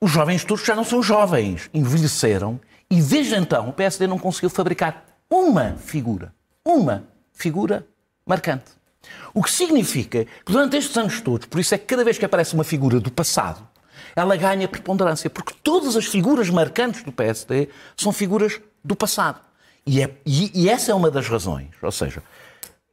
os 0.00 0.10
jovens 0.10 0.44
turcos 0.44 0.66
já 0.66 0.74
não 0.74 0.84
são 0.84 1.02
jovens, 1.02 1.68
envelheceram 1.74 2.58
e 2.90 3.02
desde 3.02 3.34
então 3.34 3.68
o 3.68 3.72
PSD 3.72 4.06
não 4.06 4.18
conseguiu 4.18 4.48
fabricar 4.48 5.04
uma 5.28 5.74
figura, 5.76 6.32
uma 6.64 7.04
figura 7.34 7.86
marcante. 8.26 8.70
O 9.34 9.42
que 9.42 9.50
significa 9.50 10.24
que 10.24 10.52
durante 10.52 10.76
estes 10.76 10.96
anos 10.96 11.20
todos, 11.20 11.46
por 11.46 11.60
isso 11.60 11.74
é 11.74 11.78
que 11.78 11.86
cada 11.86 12.04
vez 12.04 12.18
que 12.18 12.24
aparece 12.24 12.54
uma 12.54 12.64
figura 12.64 13.00
do 13.00 13.10
passado, 13.10 13.66
ela 14.14 14.36
ganha 14.36 14.68
preponderância, 14.68 15.30
porque 15.30 15.54
todas 15.62 15.96
as 15.96 16.06
figuras 16.06 16.50
marcantes 16.50 17.02
do 17.02 17.12
PSD 17.12 17.68
são 17.96 18.12
figuras 18.12 18.60
do 18.84 18.94
passado. 18.94 19.40
E, 19.86 20.02
é, 20.02 20.14
e, 20.24 20.62
e 20.62 20.68
essa 20.68 20.92
é 20.92 20.94
uma 20.94 21.10
das 21.10 21.28
razões. 21.28 21.68
Ou 21.80 21.90
seja, 21.90 22.22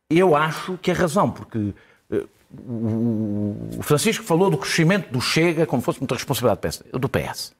eu 0.09 0.35
acho 0.35 0.77
que 0.77 0.89
é 0.89 0.93
razão, 0.93 1.29
porque 1.29 1.57
uh, 1.57 2.29
o 2.51 3.81
Francisco 3.81 4.23
falou 4.23 4.49
do 4.49 4.57
crescimento 4.57 5.11
do 5.11 5.21
Chega 5.21 5.65
como 5.65 5.81
fosse 5.81 5.99
muita 5.99 6.15
responsabilidade 6.15 6.79
do 6.91 7.09
PS. 7.09 7.53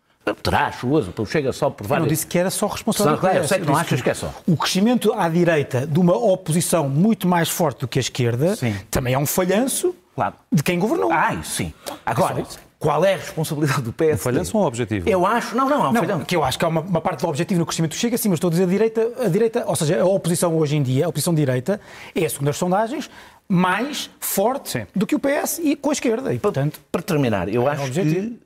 Terá 0.44 0.72
suas, 0.72 1.08
então 1.08 1.26
chega 1.26 1.52
só 1.52 1.70
por 1.70 1.88
várias... 1.88 2.04
Eu 2.04 2.08
não 2.08 2.14
disse 2.14 2.28
que 2.28 2.38
era 2.38 2.50
só 2.50 2.68
responsabilidade. 2.68 3.22
Claro, 3.22 3.38
eu 3.38 3.48
sei 3.48 3.60
que 3.60 3.66
não 3.66 3.76
achas 3.76 4.02
que 4.02 4.10
é 4.10 4.14
só. 4.14 4.34
O 4.48 4.56
crescimento 4.56 5.14
à 5.14 5.28
direita 5.28 5.88
de 5.88 6.00
uma 6.00 6.16
oposição 6.16 6.88
muito 6.88 7.28
mais 7.28 7.50
forte 7.50 7.82
do 7.82 7.88
que 7.88 7.98
a 7.98 8.02
esquerda 8.02 8.56
sim. 8.56 8.76
também 8.92 9.14
é 9.14 9.18
um 9.18 9.26
falhanço 9.26 9.96
claro. 10.14 10.36
de 10.52 10.62
quem 10.62 10.78
governou. 10.78 11.12
Ah, 11.12 11.34
isso 11.34 11.52
sim. 11.52 11.74
Agora, 12.06 12.46
qual 12.78 13.04
é 13.04 13.16
a 13.16 13.18
responsabilidade 13.18 13.82
do 13.82 13.92
PS? 13.92 14.14
Um 14.14 14.18
falhanço 14.18 14.58
ou 14.58 14.64
um 14.64 14.68
objetivo? 14.68 15.10
Eu 15.10 15.26
acho, 15.26 15.56
não, 15.56 15.68
não, 15.68 15.86
é 15.86 15.90
um 15.90 15.94
não, 15.94 16.02
falhanço. 16.02 16.26
Que 16.26 16.36
eu 16.36 16.44
acho 16.44 16.60
que 16.60 16.66
há 16.66 16.68
uma, 16.68 16.82
uma, 16.82 17.02
parte 17.02 17.22
do 17.22 17.28
objetivo 17.28 17.60
no 17.60 17.66
crescimento 17.66 17.96
Chega, 17.96 18.18
sim, 18.18 18.30
mas 18.30 18.38
estou 18.38 18.50
a 18.50 18.52
dizer 18.52 18.64
a 18.64 18.68
direita, 18.68 19.12
a 19.20 19.28
direita, 19.28 19.64
ou 19.66 19.76
seja, 19.76 20.02
a 20.02 20.06
oposição 20.06 20.56
hoje 20.56 20.78
em 20.78 20.84
dia, 20.84 21.06
a 21.06 21.10
oposição 21.10 21.34
de 21.34 21.42
direita, 21.42 21.82
é, 22.14 22.30
segundo 22.30 22.50
as 22.50 22.58
sondagens, 22.58 23.10
mais 23.48 24.10
forte 24.20 24.70
sim. 24.70 24.88
do 24.96 25.08
que 25.08 25.16
o 25.16 25.20
PS 25.20 25.60
e 25.64 25.76
com 25.76 25.90
a 25.90 25.94
esquerda. 25.94 26.34
E, 26.34 26.40
portanto, 26.40 26.80
para 26.92 27.02
terminar, 27.02 27.50
eu 27.50 27.68
é 27.68 27.72
acho 27.72 27.92
que 27.92 28.40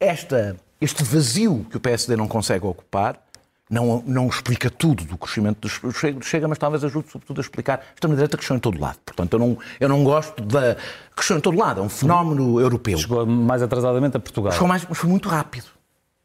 esta 0.00 0.56
este 0.80 1.02
vazio 1.02 1.66
que 1.70 1.76
o 1.76 1.80
PSD 1.80 2.16
não 2.16 2.28
consegue 2.28 2.66
ocupar 2.66 3.20
não, 3.68 4.02
não 4.06 4.28
explica 4.28 4.70
tudo 4.70 5.04
do 5.04 5.18
crescimento 5.18 5.68
do 5.68 6.22
Chega, 6.22 6.46
mas 6.46 6.56
talvez 6.56 6.84
ajude 6.84 7.10
sobretudo 7.10 7.40
a 7.40 7.42
explicar. 7.42 7.78
A 7.78 7.94
extrema-direita 7.94 8.36
cresceu 8.36 8.56
em 8.56 8.60
todo 8.60 8.80
lado. 8.80 8.98
Portanto, 9.04 9.32
eu 9.32 9.38
não, 9.38 9.58
eu 9.80 9.88
não 9.88 10.04
gosto 10.04 10.40
da. 10.42 10.76
Cresceu 11.14 11.36
em 11.36 11.40
todo 11.40 11.58
lado, 11.58 11.80
é 11.80 11.82
um 11.82 11.88
fenómeno 11.88 12.60
europeu. 12.60 12.96
Chegou 12.96 13.26
mais 13.26 13.62
atrasadamente 13.62 14.16
a 14.16 14.20
Portugal. 14.20 14.52
Chegou 14.52 14.68
mais, 14.68 14.86
mas 14.88 14.96
foi 14.96 15.10
muito 15.10 15.28
rápido. 15.28 15.66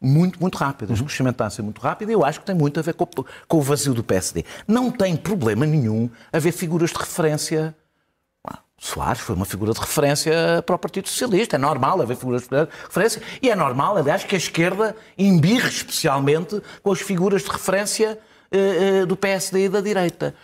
Muito, 0.00 0.40
muito 0.40 0.56
rápido. 0.56 0.90
Uhum. 0.90 0.96
O 0.96 1.04
crescimento 1.04 1.34
está 1.34 1.46
a 1.46 1.50
ser 1.50 1.62
muito 1.62 1.80
rápido 1.80 2.10
e 2.10 2.12
eu 2.12 2.24
acho 2.24 2.40
que 2.40 2.46
tem 2.46 2.54
muito 2.54 2.78
a 2.78 2.82
ver 2.82 2.94
com, 2.94 3.06
com 3.06 3.56
o 3.56 3.60
vazio 3.60 3.94
do 3.94 4.04
PSD. 4.04 4.44
Não 4.66 4.90
tem 4.90 5.16
problema 5.16 5.66
nenhum 5.66 6.08
haver 6.32 6.52
figuras 6.52 6.90
de 6.90 6.98
referência 6.98 7.74
Soares 8.82 9.20
foi 9.20 9.36
uma 9.36 9.44
figura 9.44 9.72
de 9.72 9.78
referência 9.78 10.60
para 10.66 10.74
o 10.74 10.78
Partido 10.78 11.08
Socialista. 11.08 11.54
É 11.54 11.58
normal 11.58 12.02
haver 12.02 12.16
figuras 12.16 12.48
de 12.48 12.68
referência 12.84 13.22
e 13.40 13.48
é 13.48 13.54
normal, 13.54 13.96
aliás, 13.96 14.24
que 14.24 14.34
a 14.34 14.38
esquerda 14.38 14.96
embirre 15.16 15.68
especialmente 15.68 16.60
com 16.82 16.90
as 16.90 17.00
figuras 17.00 17.42
de 17.42 17.48
referência 17.48 18.18
uh, 18.52 19.02
uh, 19.02 19.06
do 19.06 19.16
PSD 19.16 19.66
e 19.66 19.68
da 19.68 19.80
direita. 19.80 20.34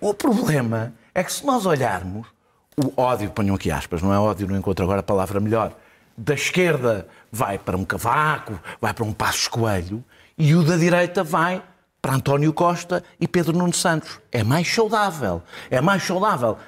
O 0.00 0.14
problema 0.14 0.94
é 1.14 1.22
que 1.22 1.30
se 1.30 1.44
nós 1.44 1.66
olharmos 1.66 2.26
o 2.82 2.98
ódio, 2.98 3.30
ponham 3.30 3.54
aqui 3.54 3.70
aspas, 3.70 4.00
não 4.00 4.12
é 4.12 4.18
ódio, 4.18 4.48
não 4.48 4.56
encontro 4.56 4.82
agora 4.82 5.00
a 5.00 5.02
palavra 5.02 5.38
melhor, 5.38 5.76
da 6.16 6.32
esquerda 6.32 7.06
vai 7.30 7.58
para 7.58 7.76
um 7.76 7.84
cavaco, 7.84 8.58
vai 8.80 8.94
para 8.94 9.04
um 9.04 9.12
passo 9.12 9.50
coelho 9.50 10.02
e 10.38 10.54
o 10.54 10.62
da 10.62 10.78
direita 10.78 11.22
vai 11.22 11.62
para 12.02 12.14
António 12.14 12.52
Costa 12.52 13.04
e 13.20 13.28
Pedro 13.28 13.56
Nuno 13.56 13.72
Santos. 13.72 14.18
É 14.32 14.42
mais 14.42 14.66
saudável. 14.66 15.40
É 15.70 15.80
mais 15.80 16.02
saudável. 16.02 16.58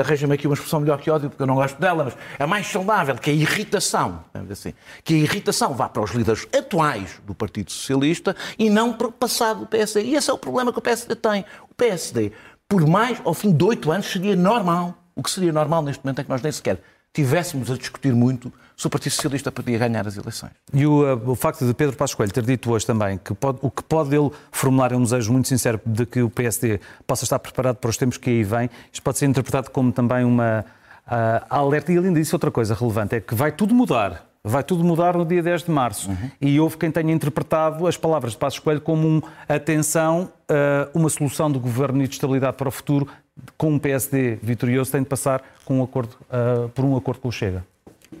Arranja-me 0.00 0.34
aqui 0.34 0.46
uma 0.46 0.54
expressão 0.54 0.80
melhor 0.80 0.98
que 1.00 1.10
ódio, 1.10 1.28
porque 1.28 1.42
eu 1.42 1.46
não 1.46 1.56
gosto 1.56 1.80
dela, 1.80 2.04
mas 2.04 2.16
é 2.38 2.46
mais 2.46 2.66
saudável 2.66 3.14
que 3.16 3.30
a 3.30 3.32
irritação, 3.32 4.24
assim, 4.50 4.72
que 5.02 5.14
a 5.14 5.18
irritação 5.18 5.74
vá 5.74 5.88
para 5.88 6.02
os 6.02 6.12
líderes 6.12 6.46
atuais 6.56 7.20
do 7.26 7.34
Partido 7.34 7.70
Socialista 7.70 8.36
e 8.58 8.70
não 8.70 8.92
para 8.92 9.08
o 9.08 9.12
passado 9.12 9.60
do 9.60 9.66
PSD. 9.66 10.02
E 10.02 10.14
esse 10.14 10.30
é 10.30 10.32
o 10.32 10.38
problema 10.38 10.72
que 10.72 10.78
o 10.78 10.82
PSD 10.82 11.14
tem. 11.16 11.44
O 11.68 11.74
PSD, 11.74 12.32
por 12.68 12.86
mais, 12.86 13.20
ao 13.24 13.34
fim 13.34 13.52
de 13.52 13.64
oito 13.64 13.90
anos, 13.90 14.06
seria 14.06 14.36
normal. 14.36 14.94
O 15.14 15.22
que 15.22 15.30
seria 15.30 15.52
normal 15.52 15.82
neste 15.82 16.04
momento 16.04 16.20
é 16.20 16.24
que 16.24 16.30
nós 16.30 16.42
nem 16.42 16.52
sequer 16.52 16.80
tivéssemos 17.12 17.70
a 17.70 17.76
discutir 17.76 18.12
muito 18.12 18.52
se 18.76 18.86
o 18.86 18.90
Partido 18.90 19.12
Socialista 19.12 19.52
podia 19.52 19.78
ganhar 19.78 20.06
as 20.06 20.16
eleições. 20.16 20.52
E 20.72 20.86
o, 20.86 21.02
uh, 21.02 21.30
o 21.30 21.34
facto 21.34 21.66
de 21.66 21.72
Pedro 21.74 21.96
Passos 21.96 22.14
Coelho 22.14 22.32
ter 22.32 22.42
dito 22.42 22.70
hoje 22.72 22.84
também 22.84 23.18
que 23.18 23.34
pode, 23.34 23.58
o 23.62 23.70
que 23.70 23.82
pode 23.82 24.14
ele 24.14 24.30
formular 24.50 24.92
é 24.92 24.96
um 24.96 25.02
desejo 25.02 25.32
muito 25.32 25.48
sincero 25.48 25.80
de 25.84 26.04
que 26.04 26.22
o 26.22 26.30
PSD 26.30 26.80
possa 27.06 27.24
estar 27.24 27.38
preparado 27.38 27.76
para 27.76 27.90
os 27.90 27.96
tempos 27.96 28.18
que 28.18 28.30
aí 28.30 28.44
vêm, 28.44 28.70
isto 28.92 29.02
pode 29.02 29.18
ser 29.18 29.26
interpretado 29.26 29.70
como 29.70 29.92
também 29.92 30.24
uma 30.24 30.64
uh, 31.06 31.46
alerta. 31.48 31.92
E 31.92 31.98
além 31.98 32.12
disso, 32.12 32.34
outra 32.34 32.50
coisa 32.50 32.74
relevante 32.74 33.16
é 33.16 33.20
que 33.20 33.34
vai 33.34 33.52
tudo 33.52 33.74
mudar. 33.74 34.26
Vai 34.46 34.62
tudo 34.62 34.84
mudar 34.84 35.16
no 35.16 35.24
dia 35.24 35.42
10 35.42 35.62
de 35.62 35.70
março. 35.70 36.10
Uhum. 36.10 36.30
E 36.38 36.60
houve 36.60 36.76
quem 36.76 36.90
tenha 36.90 37.10
interpretado 37.10 37.86
as 37.86 37.96
palavras 37.96 38.32
de 38.32 38.38
Passos 38.38 38.58
Coelho 38.58 38.80
como 38.80 39.08
um, 39.08 39.22
atenção, 39.48 40.30
uh, 40.50 40.90
uma 40.92 41.08
solução 41.08 41.50
de 41.50 41.58
governo 41.58 42.02
e 42.02 42.06
de 42.06 42.14
estabilidade 42.14 42.54
para 42.54 42.68
o 42.68 42.70
futuro, 42.70 43.08
com 43.56 43.70
um 43.70 43.78
PSD 43.78 44.38
vitorioso, 44.42 44.92
tem 44.92 45.02
de 45.02 45.08
passar 45.08 45.42
com 45.64 45.78
um 45.78 45.82
acordo, 45.82 46.16
uh, 46.24 46.68
por 46.68 46.84
um 46.84 46.94
acordo 46.94 47.20
com 47.20 47.28
o 47.28 47.32
Chega. 47.32 47.64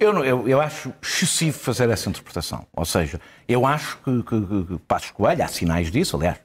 Eu, 0.00 0.24
eu, 0.24 0.48
eu, 0.48 0.60
acho 0.60 0.92
excessivo 1.02 1.58
fazer 1.58 1.88
essa 1.90 2.08
interpretação. 2.08 2.66
Ou 2.74 2.84
seja, 2.84 3.20
eu 3.48 3.66
acho 3.66 3.98
que, 3.98 4.22
que, 4.22 4.64
que 4.66 4.78
Passos 4.86 5.10
Coelho, 5.10 5.42
há 5.42 5.48
sinais 5.48 5.90
disso, 5.90 6.16
aliás, 6.16 6.38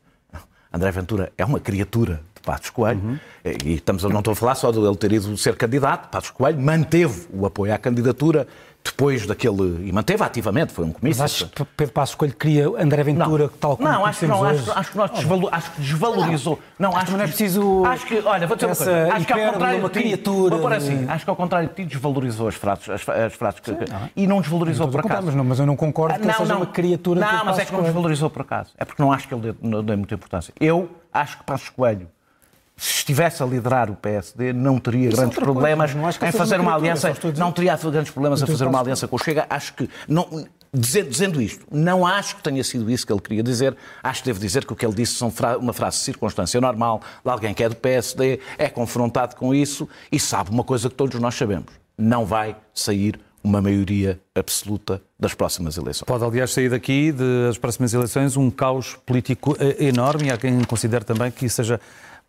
André 0.72 0.92
Ventura 0.92 1.34
é 1.38 1.44
uma 1.44 1.60
criatura 1.60 2.22
Passos 2.50 2.72
Coelho, 2.72 3.00
uhum. 3.00 3.18
e 3.64 3.76
estamos, 3.76 4.02
não 4.02 4.18
estou 4.18 4.32
a 4.32 4.36
falar 4.36 4.56
só 4.56 4.72
de 4.72 4.80
ele 4.80 4.96
ter 4.96 5.12
ido 5.12 5.38
ser 5.38 5.56
candidato, 5.56 6.10
Passos 6.10 6.32
Coelho 6.32 6.60
manteve 6.60 7.28
o 7.32 7.46
apoio 7.46 7.72
à 7.72 7.78
candidatura, 7.78 8.48
depois 8.84 9.28
daquele. 9.28 9.88
E 9.88 9.92
manteve 9.92 10.24
ativamente, 10.24 10.74
foi 10.74 10.86
um 10.86 10.92
comício. 10.92 11.22
Mas 11.22 11.32
acho 11.32 11.48
que 11.50 11.64
Pedro 11.78 11.94
Passos 11.94 12.16
Coelho 12.16 12.34
queria 12.34 12.68
André 12.70 13.04
Ventura, 13.04 13.44
não, 13.44 13.50
tal 13.60 13.78
como 13.78 13.88
Não, 13.88 14.04
acho 14.04 14.20
que 14.22 14.26
não, 14.26 14.44
acho, 14.44 14.72
acho, 14.72 14.92
que 14.92 14.98
nós 14.98 15.12
desvalor, 15.12 15.50
acho 15.52 15.72
que 15.72 15.82
desvalorizou. 15.82 16.60
Não, 16.80 16.96
acho 16.96 17.06
que 17.06 17.12
não 17.12 17.22
é 17.22 17.28
preciso. 17.28 17.86
Acho 17.86 18.06
que, 18.08 18.20
olha, 18.26 18.48
vou 18.48 18.56
dizer 18.56 18.66
uma 18.66 18.76
coisa. 18.76 19.14
Acho 19.14 19.26
que 19.28 19.34
ao 19.34 19.54
contrário. 19.54 19.80
Uma 19.80 19.90
criatura. 19.92 20.56
Vou 20.56 20.62
pôr 20.64 20.74
assim, 20.74 21.06
acho 21.08 21.24
que 21.24 21.30
ao 21.30 21.36
contrário 21.36 21.70
de 21.70 21.76
ti 21.76 21.86
desvalorizou 21.86 22.48
as 22.48 22.56
frases, 22.56 22.90
as, 22.90 23.08
as 23.08 23.34
frases 23.34 23.60
que, 23.60 23.72
não. 23.72 24.10
e 24.16 24.26
não 24.26 24.42
desvalorizou 24.42 24.88
não 24.88 24.92
por 24.92 25.02
acaso. 25.02 25.28
Mas, 25.28 25.36
não, 25.36 25.44
mas 25.44 25.60
eu 25.60 25.68
não 25.68 25.76
concordo 25.76 26.16
que 26.16 26.26
não, 26.26 26.34
ele 26.34 26.38
seja 26.38 26.56
uma 26.56 26.66
criatura. 26.66 27.20
Não, 27.20 27.46
mas 27.46 27.60
é 27.60 27.66
que 27.66 27.74
não 27.74 27.84
desvalorizou 27.84 28.30
por 28.32 28.42
acaso. 28.42 28.72
É 28.76 28.86
porque 28.86 29.02
não 29.02 29.12
acho 29.12 29.28
que 29.28 29.36
ele 29.36 29.54
dê, 29.54 29.84
dê 29.84 29.96
muita 29.96 30.16
importância. 30.16 30.52
Eu 30.60 30.90
acho 31.14 31.38
que 31.38 31.44
Passos 31.44 31.70
Coelho 31.70 32.08
se 32.80 33.00
estivesse 33.00 33.44
a 33.44 33.46
liderar 33.46 33.92
o 33.92 33.96
PSD, 33.96 34.54
não 34.54 34.80
teria 34.80 35.10
Isso 35.10 35.18
é 35.18 35.20
grandes 35.20 35.38
é 35.38 35.42
problemas 35.42 35.92
em 35.94 36.32
fazer 36.32 36.62
uma 36.62 36.74
aliança. 36.74 37.14
Não 37.38 37.52
teria 37.52 37.76
grandes 37.76 38.12
problemas 38.12 38.42
a 38.42 38.48
fazer 38.48 38.66
uma 38.66 38.80
aliança 38.80 39.06
com 39.06 39.18
o 39.18 39.20
Chega. 39.20 39.46
Acho 39.50 39.74
que. 39.74 39.90
Não, 40.08 40.48
dizendo, 40.74 41.10
dizendo, 41.10 41.42
isto, 41.42 41.66
não 41.70 42.06
acho 42.06 42.38
que 42.38 42.44
tenha 42.44 42.64
sido 42.64 42.90
isso 42.90 43.06
que 43.06 43.12
ele 43.12 43.20
queria 43.20 43.44
dizer. 43.44 43.76
Acho 44.02 44.22
que 44.22 44.30
devo 44.30 44.40
dizer 44.40 44.66
que 44.66 44.72
o 44.72 44.76
que 44.78 44.86
ele 44.86 44.96
disse 44.96 45.16
são 45.16 45.30
fra 45.30 45.58
uma 45.58 45.74
frase 45.74 45.98
de 45.98 46.04
circunstância 46.04 46.62
normal 46.62 47.02
de 47.24 47.30
alguém 47.30 47.54
que 47.54 47.62
é 47.62 47.68
do 47.68 47.76
PSD, 47.76 48.40
é 48.58 48.70
confrontado 48.70 49.36
com 49.36 49.54
isso 49.54 49.88
e 50.10 50.18
sabe 50.18 50.50
uma 50.50 50.64
coisa 50.64 50.90
que 50.90 50.96
todos 50.96 51.20
nós 51.20 51.36
sabemos: 51.36 51.68
não 51.98 52.26
vai 52.26 52.56
sair 52.74 53.20
uma 53.44 53.62
maioria 53.62 54.20
absoluta 54.36 55.02
das 55.20 55.34
próximas 55.34 55.78
eleições. 55.78 56.06
Pode, 56.06 56.24
aliás, 56.24 56.52
sair 56.52 56.70
daqui 56.70 57.12
das 57.12 57.58
próximas 57.58 57.94
eleições 57.94 58.38
um 58.38 58.50
caos 58.50 58.98
político 59.06 59.56
eh, 59.60 59.88
enorme 59.88 60.28
e 60.28 60.32
há 60.32 60.38
quem 60.38 60.64
considere 60.64 61.06
também 61.06 61.32
que 61.32 61.46
isso 61.46 61.56
seja 61.58 61.80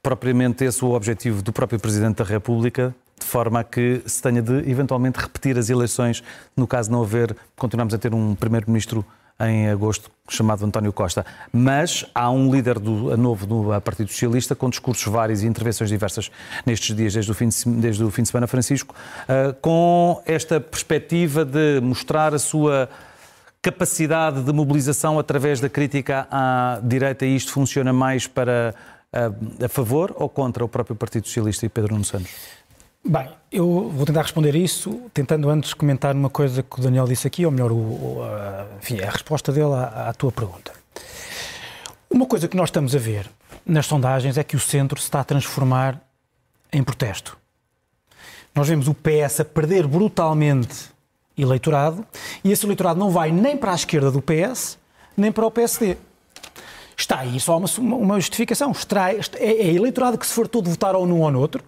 propriamente 0.03 0.65
esse 0.65 0.85
o 0.85 0.93
objetivo 0.93 1.43
do 1.43 1.53
próprio 1.53 1.79
Presidente 1.79 2.17
da 2.17 2.25
República, 2.25 2.95
de 3.19 3.27
forma 3.27 3.61
a 3.61 3.65
que 3.65 4.03
se 4.07 4.23
tenha 4.23 4.41
de 4.41 4.71
eventualmente 4.71 5.19
repetir 5.19 5.59
as 5.59 5.69
eleições, 5.69 6.23
no 6.57 6.67
caso 6.67 6.91
não 6.91 7.03
haver, 7.03 7.37
continuamos 7.57 7.93
a 7.93 7.99
ter 7.99 8.15
um 8.15 8.35
Primeiro-Ministro 8.35 9.05
em 9.41 9.69
agosto 9.71 10.11
chamado 10.29 10.65
António 10.65 10.93
Costa. 10.93 11.25
Mas 11.53 12.05
há 12.15 12.31
um 12.31 12.53
líder 12.55 12.79
do, 12.79 13.17
novo 13.17 13.47
do 13.47 13.81
Partido 13.81 14.11
Socialista 14.11 14.55
com 14.55 14.69
discursos 14.69 15.05
vários 15.11 15.43
e 15.43 15.47
intervenções 15.47 15.89
diversas 15.89 16.31
nestes 16.65 16.95
dias, 16.95 17.15
desde 17.15 17.31
o 17.31 17.35
fim 17.35 17.49
de, 17.49 17.65
desde 17.81 18.05
o 18.05 18.11
fim 18.11 18.23
de 18.23 18.29
semana, 18.29 18.47
Francisco, 18.47 18.95
uh, 19.25 19.55
com 19.61 20.23
esta 20.27 20.61
perspectiva 20.61 21.45
de 21.45 21.81
mostrar 21.81 22.35
a 22.35 22.39
sua 22.39 22.89
capacidade 23.63 24.43
de 24.43 24.53
mobilização 24.53 25.19
através 25.19 25.61
da 25.61 25.69
crítica 25.69 26.27
à 26.31 26.81
direita 26.83 27.27
e 27.27 27.37
isto 27.37 27.53
funciona 27.53 27.93
mais 27.93 28.27
para 28.27 28.75
a, 29.13 29.69
favor 29.69 30.15
ou 30.17 30.29
contra 30.29 30.65
o 30.65 30.69
próprio 30.69 30.97
Partido 30.97 31.27
Socialista 31.27 31.67
e 31.67 31.69
Pedro 31.69 31.93
Nuno 31.93 32.05
Santos? 32.05 32.31
Bem, 33.05 33.29
eu 33.51 33.89
vou 33.91 34.05
tentar 34.05 34.23
responder 34.23 34.55
isso, 34.55 35.01
tentando 35.15 35.49
antes 35.49 35.73
comentar 35.73 36.15
uma 36.15 36.29
coisa 36.29 36.63
que 36.63 36.79
o 36.79 36.83
Daniel 36.83 37.07
disse 37.07 37.27
aqui, 37.27 37.47
ou 37.47 37.51
melhor, 37.51 37.73
o, 37.73 38.23
a, 38.23 38.67
enfim, 38.79 39.01
a 39.01 39.11
resposta 39.11 39.51
dele 39.51 39.73
à, 39.73 40.11
à 40.11 40.13
tua 40.13 40.31
pergunta. 40.31 40.73
Uma 42.11 42.27
coisa 42.27 42.47
que 42.47 42.57
nós 42.57 42.69
estamos 42.69 42.95
a 42.95 42.99
ver 42.99 43.31
nas 43.65 43.87
sondagens 43.87 44.37
é 44.37 44.45
que 44.45 44.57
o 44.57 44.61
centro 44.61 44.99
se 45.01 45.05
está 45.05 45.21
a 45.21 45.25
transformar 45.25 46.01
em 46.73 46.83
protesto. 46.83 47.39
Nós 48.55 48.69
vemos 48.69 48.89
o 48.89 48.95
PS 48.95 49.41
a 49.41 49.45
perder 49.45 49.87
brutalmente 49.87 50.91
eleitorado 51.39 52.05
e 52.45 52.51
esse 52.53 52.67
eleitorado 52.67 52.99
não 52.99 53.11
vai 53.11 53.31
nem 53.31 53.57
para 53.57 53.73
a 53.73 53.75
esquerda 53.75 54.11
do 54.11 54.21
PS, 54.21 54.79
nem 55.17 55.31
para 55.33 55.47
o 55.47 55.51
PSD. 55.51 55.97
Está 57.01 57.21
aí 57.21 57.41
só 57.41 57.57
uma, 57.57 57.67
uma 57.79 58.21
justificação. 58.21 58.73
Está, 58.73 59.11
é, 59.11 59.21
é 59.39 59.75
eleitorado 59.75 60.19
que 60.19 60.27
se 60.27 60.35
fartou 60.35 60.61
de 60.61 60.69
votar 60.69 60.95
ou 60.95 61.07
num 61.07 61.23
ou 61.23 61.31
no 61.31 61.41
outro 61.41 61.65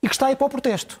e 0.00 0.08
que 0.08 0.14
está 0.14 0.26
aí 0.26 0.36
para 0.36 0.46
o 0.46 0.50
protesto. 0.50 1.00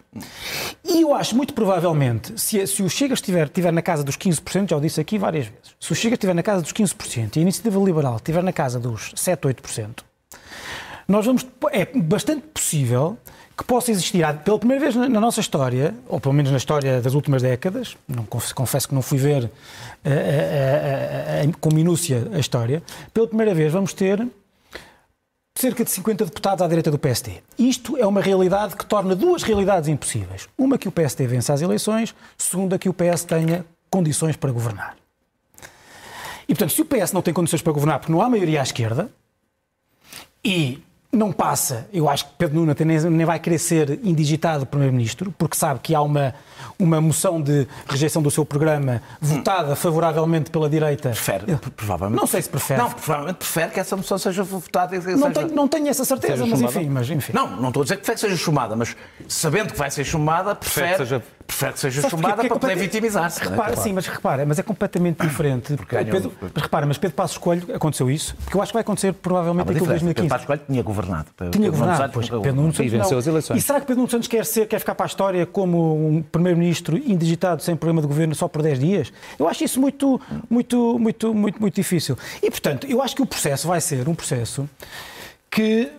E 0.84 1.02
eu 1.02 1.14
acho, 1.14 1.36
muito 1.36 1.54
provavelmente, 1.54 2.40
se, 2.40 2.66
se 2.66 2.82
o 2.82 2.90
Chega 2.90 3.14
estiver, 3.14 3.46
estiver 3.46 3.72
na 3.72 3.80
casa 3.80 4.02
dos 4.02 4.16
15%, 4.16 4.70
já 4.70 4.76
o 4.76 4.80
disse 4.80 5.00
aqui 5.00 5.16
várias 5.16 5.46
vezes, 5.46 5.76
se 5.78 5.92
o 5.92 5.94
Chega 5.94 6.14
estiver 6.14 6.34
na 6.34 6.42
casa 6.42 6.60
dos 6.60 6.72
15% 6.72 7.36
e 7.36 7.38
a 7.38 7.42
Iniciativa 7.42 7.78
Liberal 7.84 8.16
estiver 8.16 8.42
na 8.42 8.52
casa 8.52 8.80
dos 8.80 9.12
7, 9.14 9.40
8%, 9.48 10.00
nós 11.06 11.24
vamos, 11.24 11.46
é 11.70 11.84
bastante 11.84 12.42
possível 12.48 13.16
que 13.62 13.68
possa 13.68 13.90
existir, 13.90 14.24
pela 14.44 14.58
primeira 14.58 14.80
vez 14.80 14.96
na 14.96 15.20
nossa 15.20 15.40
história, 15.40 15.94
ou 16.08 16.20
pelo 16.20 16.34
menos 16.34 16.50
na 16.50 16.58
história 16.58 17.00
das 17.00 17.14
últimas 17.14 17.42
décadas, 17.42 17.96
não, 18.08 18.24
confesso 18.24 18.88
que 18.88 18.94
não 18.94 19.02
fui 19.02 19.18
ver 19.18 19.44
uh, 19.44 19.48
uh, 19.48 21.48
uh, 21.48 21.58
com 21.60 21.72
minúcia 21.72 22.28
a 22.34 22.38
história, 22.38 22.82
pela 23.14 23.26
primeira 23.26 23.54
vez 23.54 23.72
vamos 23.72 23.92
ter 23.92 24.26
cerca 25.54 25.84
de 25.84 25.90
50 25.90 26.24
deputados 26.24 26.62
à 26.62 26.66
direita 26.66 26.90
do 26.90 26.98
PSD. 26.98 27.40
Isto 27.58 27.96
é 27.96 28.06
uma 28.06 28.20
realidade 28.20 28.74
que 28.74 28.84
torna 28.84 29.14
duas 29.14 29.42
realidades 29.42 29.88
impossíveis. 29.88 30.48
Uma 30.58 30.76
que 30.76 30.88
o 30.88 30.92
PSD 30.92 31.26
vence 31.26 31.52
as 31.52 31.62
eleições, 31.62 32.14
segunda 32.36 32.78
que 32.78 32.88
o 32.88 32.94
PS 32.94 33.24
tenha 33.24 33.64
condições 33.88 34.36
para 34.36 34.50
governar. 34.50 34.96
E, 36.48 36.54
portanto, 36.54 36.72
se 36.72 36.82
o 36.82 36.84
PS 36.84 37.12
não 37.12 37.22
tem 37.22 37.32
condições 37.32 37.62
para 37.62 37.72
governar 37.72 38.00
porque 38.00 38.12
não 38.12 38.20
há 38.20 38.28
maioria 38.28 38.60
à 38.60 38.62
esquerda, 38.62 39.10
e 40.44 40.82
não 41.12 41.30
passa, 41.30 41.86
eu 41.92 42.08
acho 42.08 42.24
que 42.24 42.30
Pedro 42.38 42.56
Nuno 42.56 42.74
nem, 42.86 42.98
nem 42.98 43.26
vai 43.26 43.38
querer 43.38 43.58
ser 43.58 44.00
indigitado 44.02 44.64
Primeiro-Ministro, 44.64 45.32
porque 45.36 45.54
sabe 45.54 45.78
que 45.80 45.94
há 45.94 46.00
uma, 46.00 46.34
uma 46.78 47.02
moção 47.02 47.40
de 47.40 47.68
rejeição 47.86 48.22
do 48.22 48.30
seu 48.30 48.46
programa 48.46 49.02
votada 49.20 49.76
favoravelmente 49.76 50.50
pela 50.50 50.70
direita. 50.70 51.10
Prefere, 51.10 51.58
provavelmente. 51.76 52.18
Não 52.18 52.26
sei 52.26 52.40
se 52.40 52.48
prefere. 52.48 52.80
Não, 52.80 52.90
provavelmente 52.90 53.36
prefere 53.36 53.72
que 53.72 53.80
essa 53.80 53.94
moção 53.94 54.16
seja 54.16 54.42
votada. 54.42 54.96
Não, 54.96 55.02
seja... 55.02 55.30
Tenho, 55.30 55.54
não 55.54 55.68
tenho 55.68 55.88
essa 55.88 56.04
certeza, 56.04 56.46
mas 56.46 56.62
enfim, 56.62 56.88
mas 56.88 57.10
enfim. 57.10 57.32
Não, 57.34 57.60
não 57.60 57.68
estou 57.68 57.82
a 57.82 57.84
dizer 57.84 57.98
que 57.98 58.18
seja 58.18 58.36
chumada, 58.36 58.74
mas 58.74 58.96
sabendo 59.28 59.72
que 59.72 59.78
vai 59.78 59.90
ser 59.90 60.04
chumada, 60.04 60.54
prefere, 60.54 60.96
prefere 60.96 61.04
que 61.04 61.08
seja, 61.10 61.22
prefere 61.46 61.72
que 61.72 61.80
seja 61.80 62.08
chumada 62.08 62.34
porque, 62.34 62.48
para 62.48 62.58
poder 62.58 62.76
vitimizar-se. 62.76 63.42
É? 63.42 63.48
Repara, 63.48 63.72
é? 63.72 63.76
Sim, 63.76 63.92
mas 63.92 64.06
repara, 64.06 64.46
mas 64.46 64.58
é 64.58 64.62
completamente 64.62 65.20
diferente. 65.20 65.76
Porque 65.76 65.96
Pedro, 65.96 66.32
mas 66.40 66.62
repara, 66.62 66.86
mas 66.86 66.98
Pedro 66.98 67.16
Passos 67.16 67.38
Coelho 67.38 67.74
aconteceu 67.74 68.10
isso, 68.10 68.34
porque 68.36 68.56
eu 68.56 68.62
acho 68.62 68.72
que 68.72 68.74
vai 68.74 68.82
acontecer 68.82 69.12
provavelmente 69.12 69.68
ah, 69.68 69.72
aquilo 69.72 69.86
2015. 69.86 70.14
Pedro 70.14 70.28
Passos 70.28 70.46
Coelho 70.46 70.62
tinha 70.66 70.82
governado. 70.82 71.26
Tinha 71.50 71.70
governado, 71.70 72.12
pois, 72.12 72.28
Pedro 72.28 72.54
Nuno 72.54 72.72
Santos 72.72 72.92
venceu 72.92 73.18
as 73.18 73.26
eleições. 73.26 73.58
E 73.58 73.60
será 73.60 73.80
que 73.80 73.86
Pedro 73.86 74.00
Nuno 74.00 74.10
Santos 74.10 74.28
quer, 74.28 74.44
ser, 74.44 74.66
quer 74.66 74.78
ficar 74.78 74.94
para 74.94 75.06
a 75.06 75.08
história 75.08 75.46
como 75.46 76.08
um 76.08 76.22
primeiro-ministro 76.22 76.96
indigitado 76.96 77.62
sem 77.62 77.76
programa 77.76 78.00
de 78.00 78.06
governo 78.06 78.34
só 78.34 78.48
por 78.48 78.62
10 78.62 78.78
dias? 78.78 79.12
Eu 79.38 79.48
acho 79.48 79.64
isso 79.64 79.80
muito, 79.80 80.20
muito, 80.48 80.98
muito, 80.98 81.34
muito, 81.34 81.60
muito 81.60 81.74
difícil. 81.74 82.16
E, 82.42 82.50
portanto, 82.50 82.86
eu 82.86 83.02
acho 83.02 83.16
que 83.16 83.22
o 83.22 83.26
processo 83.26 83.68
vai 83.68 83.80
ser 83.80 84.08
um 84.08 84.14
processo 84.14 84.68
que 85.50 85.90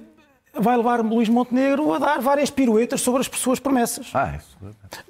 vai 0.55 0.77
levar 0.77 1.01
Luís 1.01 1.27
Montenegro 1.27 1.93
a 1.93 1.99
dar 1.99 2.21
várias 2.21 2.49
piruetas 2.49 3.01
sobre 3.01 3.21
as 3.21 3.27
suas 3.27 3.59
promessas. 3.59 4.07
Ah, 4.13 4.35
isso. 4.37 4.57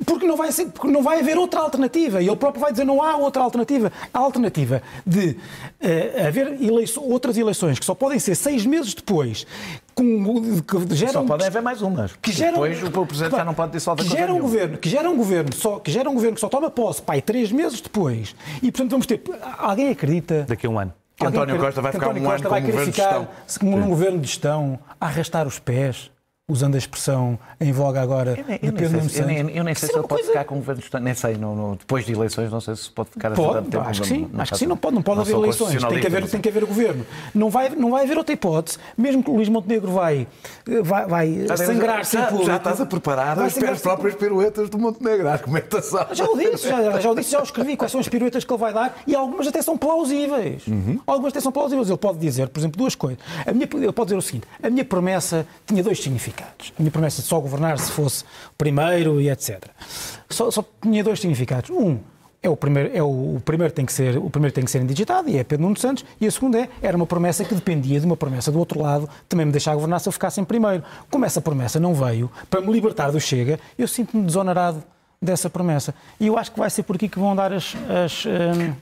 Porque 0.06 0.26
não, 0.26 0.38
vai 0.38 0.52
ser, 0.52 0.68
porque 0.68 0.88
não 0.88 1.04
vai 1.04 1.20
haver 1.20 1.38
outra 1.38 1.60
alternativa. 1.60 2.22
E 2.22 2.28
ele 2.28 2.36
próprio 2.36 2.62
vai 2.62 2.72
dizer 2.72 2.86
não 2.86 3.02
há 3.02 3.18
outra 3.18 3.44
alternativa. 3.44 3.92
A 4.14 4.20
alternativa 4.20 4.82
de 5.06 5.32
uh, 5.32 6.28
haver 6.28 6.58
outras 6.98 7.38
eleições 7.38 7.78
que 7.78 7.86
só 7.86 7.94
podem 7.94 8.20
ser 8.20 8.36
seis 8.36 8.66
meses 8.66 8.94
depois, 8.94 9.46
com, 9.94 10.62
que 10.62 10.96
geram, 10.96 11.14
só 11.14 11.24
podem 11.24 11.48
haver 11.48 11.62
mais 11.62 11.82
umas. 11.82 12.14
Que 12.22 12.32
geram, 12.32 12.54
depois 12.62 12.82
o 12.82 13.06
Presidente 13.06 13.36
já 13.36 13.46
não 13.46 13.54
pode 13.54 13.74
dissolver 13.74 14.06
que 14.06 14.12
gera 14.12 14.34
um 14.34 14.40
governo 14.40 14.78
Que 14.78 14.90
gera 14.90 15.10
um 15.10 15.16
governo 15.16 15.54
só 15.54 15.80
Que 15.80 15.92
gera 15.92 16.10
um 16.10 16.14
governo 16.14 16.36
que 16.36 16.42
só 16.42 16.50
toma 16.50 16.70
posse, 16.72 17.02
pai, 17.02 17.22
três 17.22 17.52
meses 17.52 17.82
depois. 17.82 18.36
E, 18.62 18.72
portanto, 18.72 18.92
vamos 18.92 19.06
ter... 19.06 19.22
Alguém 19.58 19.90
acredita... 19.90 20.46
Daqui 20.48 20.66
a 20.66 20.70
um 20.70 20.80
ano 20.80 20.94
António 21.22 21.60
Costa 21.60 21.82
vai 21.82 21.92
ficar 21.92 22.10
um 22.10 22.30
ano 22.30 22.44
como 22.44 22.62
governo 22.62 22.92
de 22.92 22.98
gestão. 22.98 23.28
Como 23.60 23.78
um 23.78 23.90
governo 23.90 24.20
de 24.20 24.28
gestão, 24.28 24.80
a 25.00 25.06
arrastar 25.06 25.48
os 25.48 25.60
pés 25.60 26.12
usando 26.50 26.76
a 26.76 26.78
expressão 26.78 27.40
em 27.58 27.72
voga 27.72 28.02
agora 28.02 28.38
eu 28.38 28.46
nem, 28.46 28.60
eu 28.62 28.90
nem 28.90 29.08
sei, 29.08 29.22
eu, 29.22 29.28
nem, 29.28 29.56
eu 29.56 29.64
nem 29.64 29.74
sei 29.74 29.88
se 29.88 29.96
ele 29.96 30.06
pode 30.06 30.24
ficar 30.24 30.44
com 30.44 30.56
governo 30.56 30.82
de 30.82 30.86
Estado, 30.86 31.02
nem 31.02 31.14
sei, 31.14 31.36
no, 31.36 31.56
no, 31.56 31.76
depois 31.78 32.06
de 32.06 32.12
eleições, 32.12 32.52
não 32.52 32.60
sei 32.60 32.76
se 32.76 32.92
pode 32.92 33.12
ficar 33.12 33.32
pode, 33.32 33.60
assim 33.60 33.70
tempo. 33.70 33.88
Acho 33.88 34.02
que 34.02 34.08
sim, 34.10 34.30
acho 34.38 34.52
que 34.52 34.58
sim, 34.58 34.66
não 34.66 34.76
pode, 34.76 34.96
não 34.96 35.02
pode 35.02 35.22
haver 35.22 35.36
eleições, 35.36 35.82
tem 35.82 36.02
que 36.02 36.08
haver, 36.08 36.30
tem 36.30 36.42
que 36.42 36.50
haver 36.50 36.66
governo. 36.66 37.06
Não 37.34 37.50
vai, 37.50 37.70
não 37.70 37.92
vai 37.92 38.04
haver 38.04 38.18
outra 38.18 38.34
hipótese, 38.34 38.78
mesmo 38.98 39.24
que 39.24 39.30
o 39.30 39.36
Luís 39.36 39.48
Montenegro 39.48 39.90
vai, 39.94 40.28
vai, 40.84 41.06
vai 41.08 41.58
sangrar-se 41.58 42.18
já, 42.18 42.30
já, 42.30 42.44
já 42.44 42.58
estás 42.58 42.82
a 42.82 42.86
preparar 42.86 43.40
as 43.40 43.82
próprias 43.82 44.16
piruetas 44.16 44.70
do 44.70 44.78
Montenegro, 44.78 45.30
a 45.30 45.32
argumentação. 45.32 46.08
Já 46.12 46.26
o 46.26 46.38
disse, 46.38 46.68
já, 46.68 47.00
já 47.00 47.10
o 47.10 47.16
disse, 47.16 47.32
já 47.32 47.40
o 47.40 47.44
escrevi, 47.44 47.78
quais 47.78 47.90
são 47.90 48.02
as 48.02 48.10
piruetas 48.10 48.44
que 48.44 48.52
ele 48.52 48.60
vai 48.60 48.74
dar 48.74 49.02
e 49.08 49.16
algumas 49.16 49.48
até 49.48 49.62
são 49.62 49.78
plausíveis. 49.78 50.68
Uhum. 50.68 51.00
Algumas 51.08 51.32
até 51.32 51.40
são 51.40 51.54
plausíveis. 51.54 51.88
Ele 51.88 51.98
pode 51.98 52.18
dizer, 52.18 52.50
por 52.50 52.60
exemplo, 52.60 52.78
duas 52.78 52.96
coisas. 52.96 53.20
A 53.48 53.54
minha, 53.54 53.68
ele 53.74 53.92
pode 53.94 54.08
dizer 54.08 54.18
o 54.18 54.22
seguinte, 54.22 54.46
a 54.62 54.70
minha 54.70 54.84
promessa 54.84 55.48
tinha 55.66 55.82
dois 55.82 56.02
significados. 56.02 56.33
A 56.42 56.80
minha 56.80 56.92
promessa 56.92 57.22
de 57.22 57.28
só 57.28 57.40
governar 57.40 57.78
se 57.78 57.92
fosse 57.92 58.24
primeiro 58.58 59.22
e 59.22 59.30
etc. 59.30 59.66
Só, 60.30 60.50
só 60.50 60.64
tinha 60.82 61.04
dois 61.04 61.20
significados. 61.20 61.70
Um, 61.70 62.00
é 62.42 62.50
o 62.50 62.58
primeiro, 62.58 62.92
é 62.94 63.02
o, 63.02 63.36
o, 63.38 63.42
primeiro 63.44 63.74
tem 63.74 63.86
que 63.86 63.94
ser, 63.94 64.18
o 64.18 64.30
primeiro 64.30 64.54
tem 64.54 64.66
que 64.66 64.70
ser 64.70 64.82
indigitado 64.82 65.30
e 65.30 65.38
é 65.38 65.44
Pedro 65.46 65.64
Nuno 65.64 65.78
Santos, 65.78 66.04
e 66.20 66.28
a 66.28 66.32
segunda 66.32 66.60
é, 66.60 66.70
era 66.82 66.98
uma 66.98 67.06
promessa 67.06 67.46
que 67.46 67.56
dependia 67.56 68.00
de 68.02 68.06
uma 68.06 68.18
promessa 68.18 68.52
do 68.52 68.60
outro 68.60 68.82
lado, 68.82 69.10
também 69.30 69.46
me 69.46 69.52
deixar 69.54 69.74
governar 69.74 70.02
se 70.02 70.10
eu 70.10 70.12
ficasse 70.12 70.42
em 70.42 70.44
primeiro. 70.44 70.84
Como 71.10 71.24
essa 71.24 71.40
promessa 71.40 71.80
não 71.80 71.94
veio, 71.94 72.30
para 72.50 72.60
me 72.60 72.72
libertar 72.72 73.12
do 73.12 73.20
Chega, 73.20 73.58
eu 73.78 73.88
sinto-me 73.88 74.26
desonerado 74.26 74.84
dessa 75.22 75.50
promessa. 75.50 75.96
E 76.20 76.28
eu 76.28 76.38
acho 76.38 76.52
que 76.52 76.60
vai 76.60 76.70
ser 76.70 76.84
por 76.84 76.98
aqui 76.98 77.08
que 77.08 77.18
vão 77.18 77.34
dar 77.34 77.54
as. 77.54 77.76
as 78.04 78.26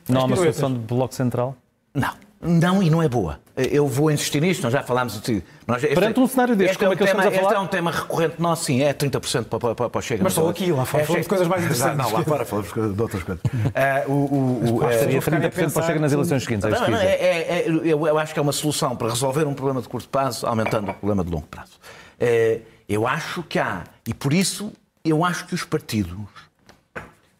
não 0.09 0.21
há 0.21 0.25
uma 0.25 0.35
solução 0.35 0.73
de 0.73 0.79
bloco 0.79 1.13
central? 1.13 1.55
Não. 1.93 2.30
Não, 2.41 2.81
e 2.81 2.89
não 2.89 3.03
é 3.03 3.07
boa. 3.07 3.39
Eu 3.55 3.87
vou 3.87 4.09
insistir 4.09 4.41
nisto, 4.41 4.63
nós 4.63 4.73
já 4.73 4.81
falámos 4.81 5.21
de 5.21 5.43
nós, 5.67 5.83
este, 5.83 5.93
Perante 5.93 6.19
um 6.19 6.27
cenário 6.27 6.55
deste, 6.55 6.77
como 6.77 6.91
é, 6.91 6.93
é 6.93 6.97
que 6.97 7.05
tema, 7.05 7.19
estamos 7.19 7.37
a 7.37 7.39
falar? 7.39 7.51
Este 7.51 7.59
é 7.59 7.63
um 7.63 7.67
tema 7.67 7.91
recorrente 7.91 8.41
nosso, 8.41 8.65
sim, 8.65 8.81
é 8.81 8.93
30% 8.93 9.45
para, 9.45 9.75
para, 9.75 9.89
para 9.89 9.99
o 9.99 10.01
Chega. 10.01 10.23
Mas 10.23 10.33
só 10.33 10.49
aqui, 10.49 10.71
lá 10.71 10.85
fora, 10.85 11.03
é, 11.03 11.05
falamos 11.05 11.25
de 11.25 11.29
coisas 11.29 11.47
mais 11.47 11.61
interessantes. 11.65 11.97
Não, 11.97 12.11
lá 12.11 12.23
fora 12.23 12.45
falamos 12.45 12.71
de 12.73 13.01
outras 13.01 13.23
coisas. 13.23 13.43
uh, 13.43 14.09
o, 14.11 14.13
o, 14.13 14.77
o, 14.79 14.89
é, 14.89 15.05
30% 15.05 15.71
para 15.71 15.83
o 15.83 15.85
Chega 15.85 15.99
nas 15.99 16.11
eleições 16.11 16.43
seguintes, 16.43 16.65
é 16.65 16.69
não, 16.69 16.87
não, 16.89 16.97
é, 16.97 17.13
é, 17.13 17.65
eu, 17.67 18.07
eu 18.07 18.17
acho 18.17 18.33
que 18.33 18.39
é 18.39 18.41
uma 18.41 18.51
solução 18.51 18.95
para 18.95 19.09
resolver 19.09 19.45
um 19.45 19.53
problema 19.53 19.81
de 19.81 19.87
curto 19.87 20.09
prazo, 20.09 20.47
aumentando 20.47 20.89
o 20.89 20.93
problema 20.93 21.23
de 21.23 21.29
longo 21.29 21.47
prazo. 21.47 21.73
Uh, 22.19 22.61
eu 22.89 23.07
acho 23.07 23.43
que 23.43 23.59
há, 23.59 23.83
e 24.07 24.13
por 24.13 24.33
isso 24.33 24.71
eu 25.05 25.23
acho 25.23 25.45
que 25.45 25.53
os 25.53 25.63
partidos, 25.63 26.17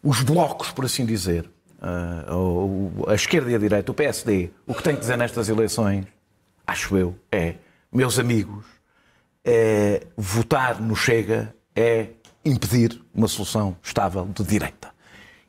os 0.02 0.22
blocos, 0.22 0.70
por 0.70 0.84
assim 0.84 1.04
dizer, 1.04 1.48
uh, 1.82 3.10
a 3.10 3.14
esquerda 3.14 3.50
e 3.50 3.54
a 3.54 3.58
direita, 3.58 3.90
o 3.90 3.94
PSD, 3.94 4.50
o 4.66 4.74
que 4.74 4.82
tem 4.82 4.94
que 4.94 5.00
dizer 5.00 5.16
nestas 5.18 5.48
eleições, 5.48 6.06
acho 6.66 6.96
eu, 6.96 7.16
é, 7.30 7.56
meus 7.92 8.18
amigos, 8.18 8.64
é, 9.44 10.06
votar 10.16 10.80
no 10.80 10.94
Chega 10.94 11.54
é 11.74 12.08
impedir 12.44 13.00
uma 13.14 13.28
solução 13.28 13.76
estável 13.82 14.24
de 14.26 14.44
direita. 14.44 14.91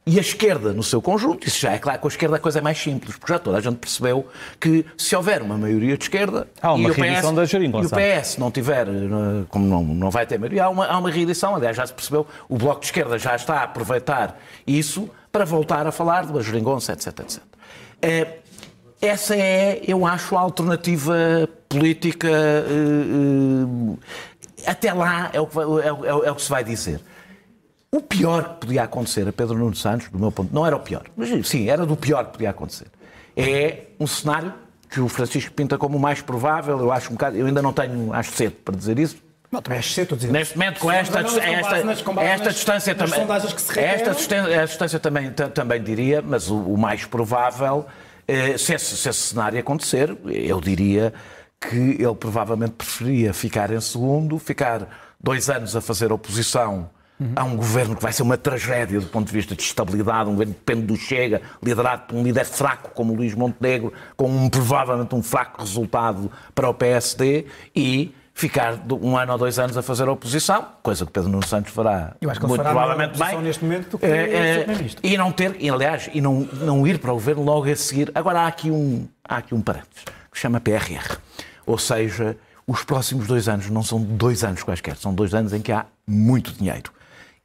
E 0.06 0.18
a 0.18 0.22
esquerda, 0.22 0.74
no 0.74 0.84
seu 0.84 1.02
conjunto, 1.02 1.48
isso 1.48 1.62
já 1.62 1.72
é 1.72 1.78
claro, 1.78 1.98
com 2.00 2.08
a 2.08 2.12
esquerda 2.12 2.36
a 2.36 2.40
coisa 2.40 2.60
é 2.60 2.62
mais 2.62 2.78
simples, 2.78 3.16
porque 3.16 3.32
já 3.32 3.40
toda 3.40 3.58
a 3.58 3.62
gente 3.62 3.78
percebeu 3.78 4.28
que 4.60 4.86
se 4.98 5.16
houver 5.16 5.42
uma 5.42 5.58
maioria 5.58 5.98
de 5.98 6.04
esquerda 6.04 6.46
há 6.62 6.74
uma 6.74 6.90
e, 6.90 6.92
o 6.92 6.94
PS, 6.94 7.00
da 7.32 7.44
e 7.44 7.86
o 7.86 8.22
PS 8.22 8.38
não 8.38 8.52
tiver, 8.52 8.86
eh, 8.90 9.46
como 9.48 9.66
não, 9.66 9.82
não 9.82 10.12
vai 10.12 10.26
ter 10.26 10.38
maioria, 10.38 10.66
há 10.66 10.70
uma, 10.70 10.86
há 10.88 10.98
uma 10.98 11.10
reedição, 11.10 11.56
aliás 11.56 11.78
já 11.78 11.88
se 11.88 11.94
percebeu, 11.94 12.28
o 12.50 12.58
Bloco 12.58 12.82
de 12.82 12.88
Esquerda 12.88 13.18
já 13.18 13.34
está 13.34 13.60
a 13.60 13.64
aproveitar 13.64 14.38
isso 14.68 15.10
para 15.32 15.46
voltar 15.46 15.88
a 15.88 15.92
falar 15.92 16.26
de 16.26 16.42
geringonça, 16.42 16.92
etc, 16.92 17.20
etc. 17.22 17.42
É, 18.02 18.40
essa 19.02 19.36
é, 19.36 19.82
eu 19.88 20.06
acho, 20.06 20.36
a 20.36 20.40
alternativa 20.42 21.50
política. 21.70 22.28
Uh, 22.30 23.94
uh, 23.94 24.00
até 24.66 24.94
lá 24.94 25.30
é 25.34 25.42
o, 25.42 25.48
que, 25.48 25.60
é, 25.60 25.64
é, 25.64 26.28
é 26.28 26.32
o 26.32 26.36
que 26.36 26.42
se 26.42 26.50
vai 26.50 26.64
dizer. 26.64 27.02
O 27.94 28.02
pior 28.02 28.56
que 28.56 28.66
podia 28.66 28.82
acontecer 28.82 29.28
a 29.28 29.32
Pedro 29.32 29.56
Nuno 29.56 29.76
Santos, 29.76 30.10
do 30.10 30.18
meu 30.18 30.32
ponto, 30.32 30.52
não 30.52 30.66
era 30.66 30.76
o 30.76 30.80
pior, 30.80 31.04
mas 31.16 31.30
sim, 31.48 31.70
era 31.70 31.86
do 31.86 31.96
pior 31.96 32.26
que 32.26 32.32
podia 32.32 32.50
acontecer. 32.50 32.88
É 33.38 33.84
um 34.00 34.08
cenário 34.08 34.52
que 34.90 35.00
o 35.00 35.08
Francisco 35.08 35.52
pinta 35.52 35.78
como 35.78 35.96
o 35.96 36.00
mais 36.00 36.20
provável, 36.20 36.80
eu 36.80 36.92
acho 36.92 37.12
um 37.12 37.14
bocado, 37.14 37.38
eu 37.38 37.46
ainda 37.46 37.62
não 37.62 37.72
tenho, 37.72 38.12
acho 38.12 38.32
cedo 38.32 38.56
para 38.66 38.76
dizer 38.76 38.98
isso. 38.98 39.18
Não, 39.52 39.62
também 39.62 39.78
acho 39.78 39.92
cedo, 39.92 40.16
dizer. 40.16 40.32
Neste 40.32 40.58
momento, 40.58 40.80
com 40.80 40.92
esta, 40.92 41.20
esta, 41.20 42.22
esta 42.24 42.50
distância 42.50 42.96
também. 42.96 43.20
Esta 43.78 44.66
distância 44.66 45.00
também, 45.00 45.32
também 45.32 45.84
diria, 45.84 46.20
mas 46.24 46.50
o, 46.50 46.58
o 46.58 46.76
mais 46.76 47.06
provável, 47.06 47.86
eh, 48.28 48.58
se 48.58 48.74
esse, 48.74 48.98
se 48.98 49.08
esse 49.08 49.20
cenário 49.20 49.60
acontecer, 49.60 50.18
eu 50.26 50.60
diria 50.60 51.14
que 51.62 51.78
ele 51.78 52.16
provavelmente 52.16 52.72
preferia 52.72 53.36
ficar 53.36 53.70
em 53.70 53.80
segundo, 53.80 54.40
ficar 54.40 54.88
dois 55.22 55.48
anos 55.48 55.76
a 55.76 55.82
fazer 55.82 56.12
oposição 56.12 56.90
Uhum. 57.20 57.32
Há 57.36 57.44
um 57.44 57.56
governo 57.56 57.96
que 57.96 58.02
vai 58.02 58.12
ser 58.12 58.24
uma 58.24 58.38
tragédia 58.38 59.00
do 59.00 59.08
ponto 59.08 59.28
de 59.28 59.34
vista 59.34 59.56
de 59.56 59.62
estabilidade, 59.62 60.30
um 60.30 60.34
governo 60.34 60.54
que 60.54 60.60
depende 60.60 60.88
do 60.88 60.96
Chega, 60.96 61.42
liderado 61.62 62.04
por 62.08 62.16
um 62.16 62.24
líder 62.24 62.46
fraco 62.46 62.92
como 62.92 63.14
Luís 63.14 63.34
Montenegro, 63.36 63.94
com 64.18 64.30
um, 64.30 64.50
provavelmente 64.50 65.14
um 65.14 65.22
fraco 65.22 65.62
resultado 65.62 66.32
para 66.56 66.70
o 66.70 66.74
PSD 66.74 67.46
e 67.76 68.14
ficar 68.34 68.80
um 68.90 69.16
ano 69.16 69.34
ou 69.34 69.38
dois 69.38 69.60
anos 69.60 69.78
a 69.78 69.84
fazer 69.84 70.10
oposição, 70.10 70.66
coisa 70.82 71.06
que 71.06 71.12
Pedro 71.12 71.30
Nuno 71.30 71.46
Santos 71.46 71.72
fará 71.72 72.16
Eu 72.20 72.32
acho 72.32 72.40
que 72.40 72.48
muito 72.48 72.64
fará 72.64 72.72
provavelmente 72.72 73.20
bem. 73.20 73.42
neste 73.42 73.64
momento 73.64 73.90
do 73.92 74.00
que 74.00 74.06
é, 74.06 74.10
é, 74.10 74.66
e 75.04 75.16
não 75.18 75.32
ter, 75.32 75.56
e, 75.60 75.70
aliás, 75.70 76.10
e 76.14 76.20
não, 76.20 76.42
não 76.42 76.86
ir 76.88 76.98
para 76.98 77.12
o 77.12 77.14
governo 77.14 77.44
logo 77.44 77.70
a 77.70 77.76
seguir. 77.76 78.12
Agora 78.16 78.42
há 78.42 78.48
aqui 78.48 78.72
um, 78.72 79.08
há 79.24 79.38
aqui 79.38 79.54
um 79.54 79.62
parênteses 79.62 80.04
que 80.32 80.38
se 80.38 80.42
chama 80.42 80.60
PRR. 80.60 81.18
Ou 81.66 81.78
seja, 81.78 82.36
os 82.66 82.84
próximos 82.84 83.28
dois 83.28 83.48
anos 83.48 83.70
não 83.70 83.84
são 83.84 84.02
dois 84.02 84.44
anos 84.44 84.64
quaisquer, 84.64 84.98
são 84.98 85.14
dois 85.14 85.34
anos 85.34 85.54
em 85.54 85.62
que 85.62 85.72
há 85.72 85.86
muito 86.08 86.52
dinheiro. 86.54 86.92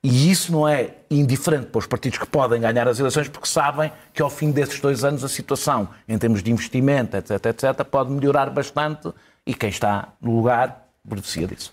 E 0.03 0.31
isso 0.31 0.53
não 0.53 0.69
é 0.69 0.95
indiferente 1.11 1.67
para 1.67 1.81
os 1.81 1.87
partidos 1.87 2.19
que 2.19 2.27
podem 2.27 2.61
ganhar 2.61 2.87
as 2.87 3.01
eleições, 3.01 3.29
porque 3.29 3.49
sabem 3.49 3.91
que 4.15 4.23
ao 4.23 4.31
fim 4.31 4.53
desses 4.53 4.79
dois 4.79 5.03
anos 5.03 5.25
a 5.25 5.29
situação, 5.29 5.89
em 6.09 6.17
termos 6.17 6.43
de 6.43 6.53
investimento, 6.53 7.17
etc., 7.17 7.47
etc., 7.47 7.85
pode 7.85 8.11
melhorar 8.11 8.49
bastante 8.51 9.13
e 9.45 9.55
quem 9.55 9.71
está 9.71 10.09
no 10.21 10.37
lugar 10.37 10.89
beneficia 11.05 11.49
disso. 11.49 11.73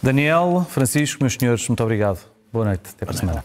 Daniel, 0.00 0.66
Francisco, 0.68 1.22
meus 1.22 1.34
senhores, 1.34 1.66
muito 1.66 1.82
obrigado. 1.82 2.20
Boa 2.52 2.66
noite. 2.66 2.90
Até 2.94 3.06
para 3.06 3.14
a 3.14 3.18
semana. 3.18 3.44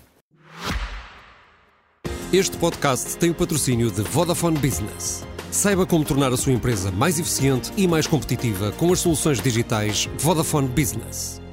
Este 2.32 2.58
podcast 2.58 3.18
tem 3.18 3.30
o 3.30 3.34
patrocínio 3.34 3.90
de 3.90 4.02
Vodafone 4.02 4.60
Business. 4.60 5.26
Saiba 5.50 5.86
como 5.86 6.04
tornar 6.04 6.32
a 6.34 6.38
sua 6.38 6.52
empresa 6.52 6.92
mais 6.92 7.18
eficiente 7.20 7.72
e 7.78 7.88
mais 7.88 8.06
competitiva 8.06 8.72
com 8.74 8.92
as 8.92 9.00
soluções 9.00 9.42
digitais 9.42 10.10
Vodafone 10.18 10.68
Business. 10.68 11.47